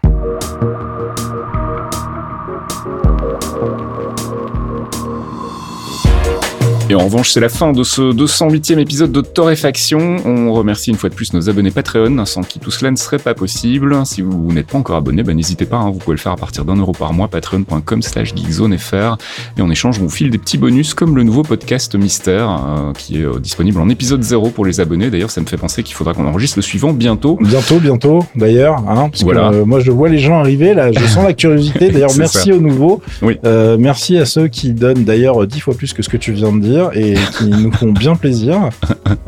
[6.90, 10.16] Et en revanche, c'est la fin de ce 208e épisode de Torréfaction.
[10.26, 13.18] On remercie une fois de plus nos abonnés Patreon, sans qui tout cela ne serait
[13.18, 13.96] pas possible.
[14.04, 16.36] Si vous n'êtes pas encore abonné, bah, n'hésitez pas, hein, vous pouvez le faire à
[16.36, 19.16] partir d'un euro par mois, patreon.com slash geekzonefr.
[19.56, 22.92] Et en échange, on vous file des petits bonus comme le nouveau podcast Mystère, euh,
[22.92, 25.08] qui est euh, disponible en épisode 0 pour les abonnés.
[25.08, 27.38] D'ailleurs, ça me fait penser qu'il faudra qu'on enregistre le suivant bientôt.
[27.40, 28.78] Bientôt, bientôt, d'ailleurs.
[28.88, 29.48] Hein, parce Voilà.
[29.50, 31.88] que, euh, moi, je vois les gens arriver, là, je sens la curiosité.
[31.92, 32.54] D'ailleurs, merci ça.
[32.54, 33.00] aux nouveaux.
[33.22, 33.38] Oui.
[33.78, 36.58] Merci à ceux qui donnent d'ailleurs dix fois plus que ce que tu viens de
[36.60, 38.68] dire et qui nous font bien plaisir.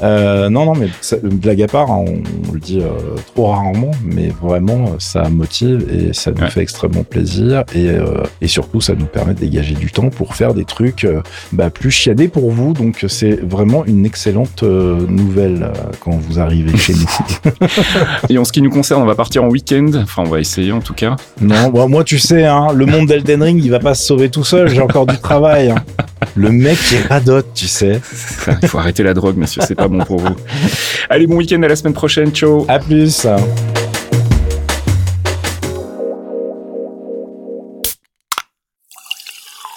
[0.02, 3.46] Euh, non, non, mais ça, blague à part, hein, on, on le dit euh, trop
[3.46, 6.50] rarement, mais vraiment, ça motive et ça nous Ouais.
[6.50, 7.64] fait extrêmement plaisir.
[7.74, 11.06] Et, euh, et surtout, ça nous permet de dégager du temps pour faire des trucs
[11.52, 12.72] bah, plus chiadés pour vous.
[12.72, 15.70] Donc, c'est vraiment une excellente nouvelle
[16.00, 17.50] quand vous arrivez chez nous.
[18.28, 19.90] Et en ce qui nous concerne, on va partir en week-end.
[20.02, 21.16] Enfin, on va essayer en tout cas.
[21.40, 24.28] Non, bon, moi tu sais, hein, le monde d'Elden Ring, il va pas se sauver
[24.28, 25.70] tout seul, j'ai encore du travail.
[25.70, 25.76] hein.
[26.36, 28.00] Le mec qui est radote, tu sais.
[28.62, 30.36] Il faut arrêter la drogue, monsieur, c'est pas bon pour vous.
[31.10, 32.32] Allez, bon week-end, à la semaine prochaine.
[32.32, 32.64] Ciao.
[32.68, 33.26] À plus.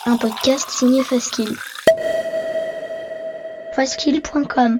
[0.05, 1.55] Un podcast signé Faskill.
[3.75, 4.79] Faskill.com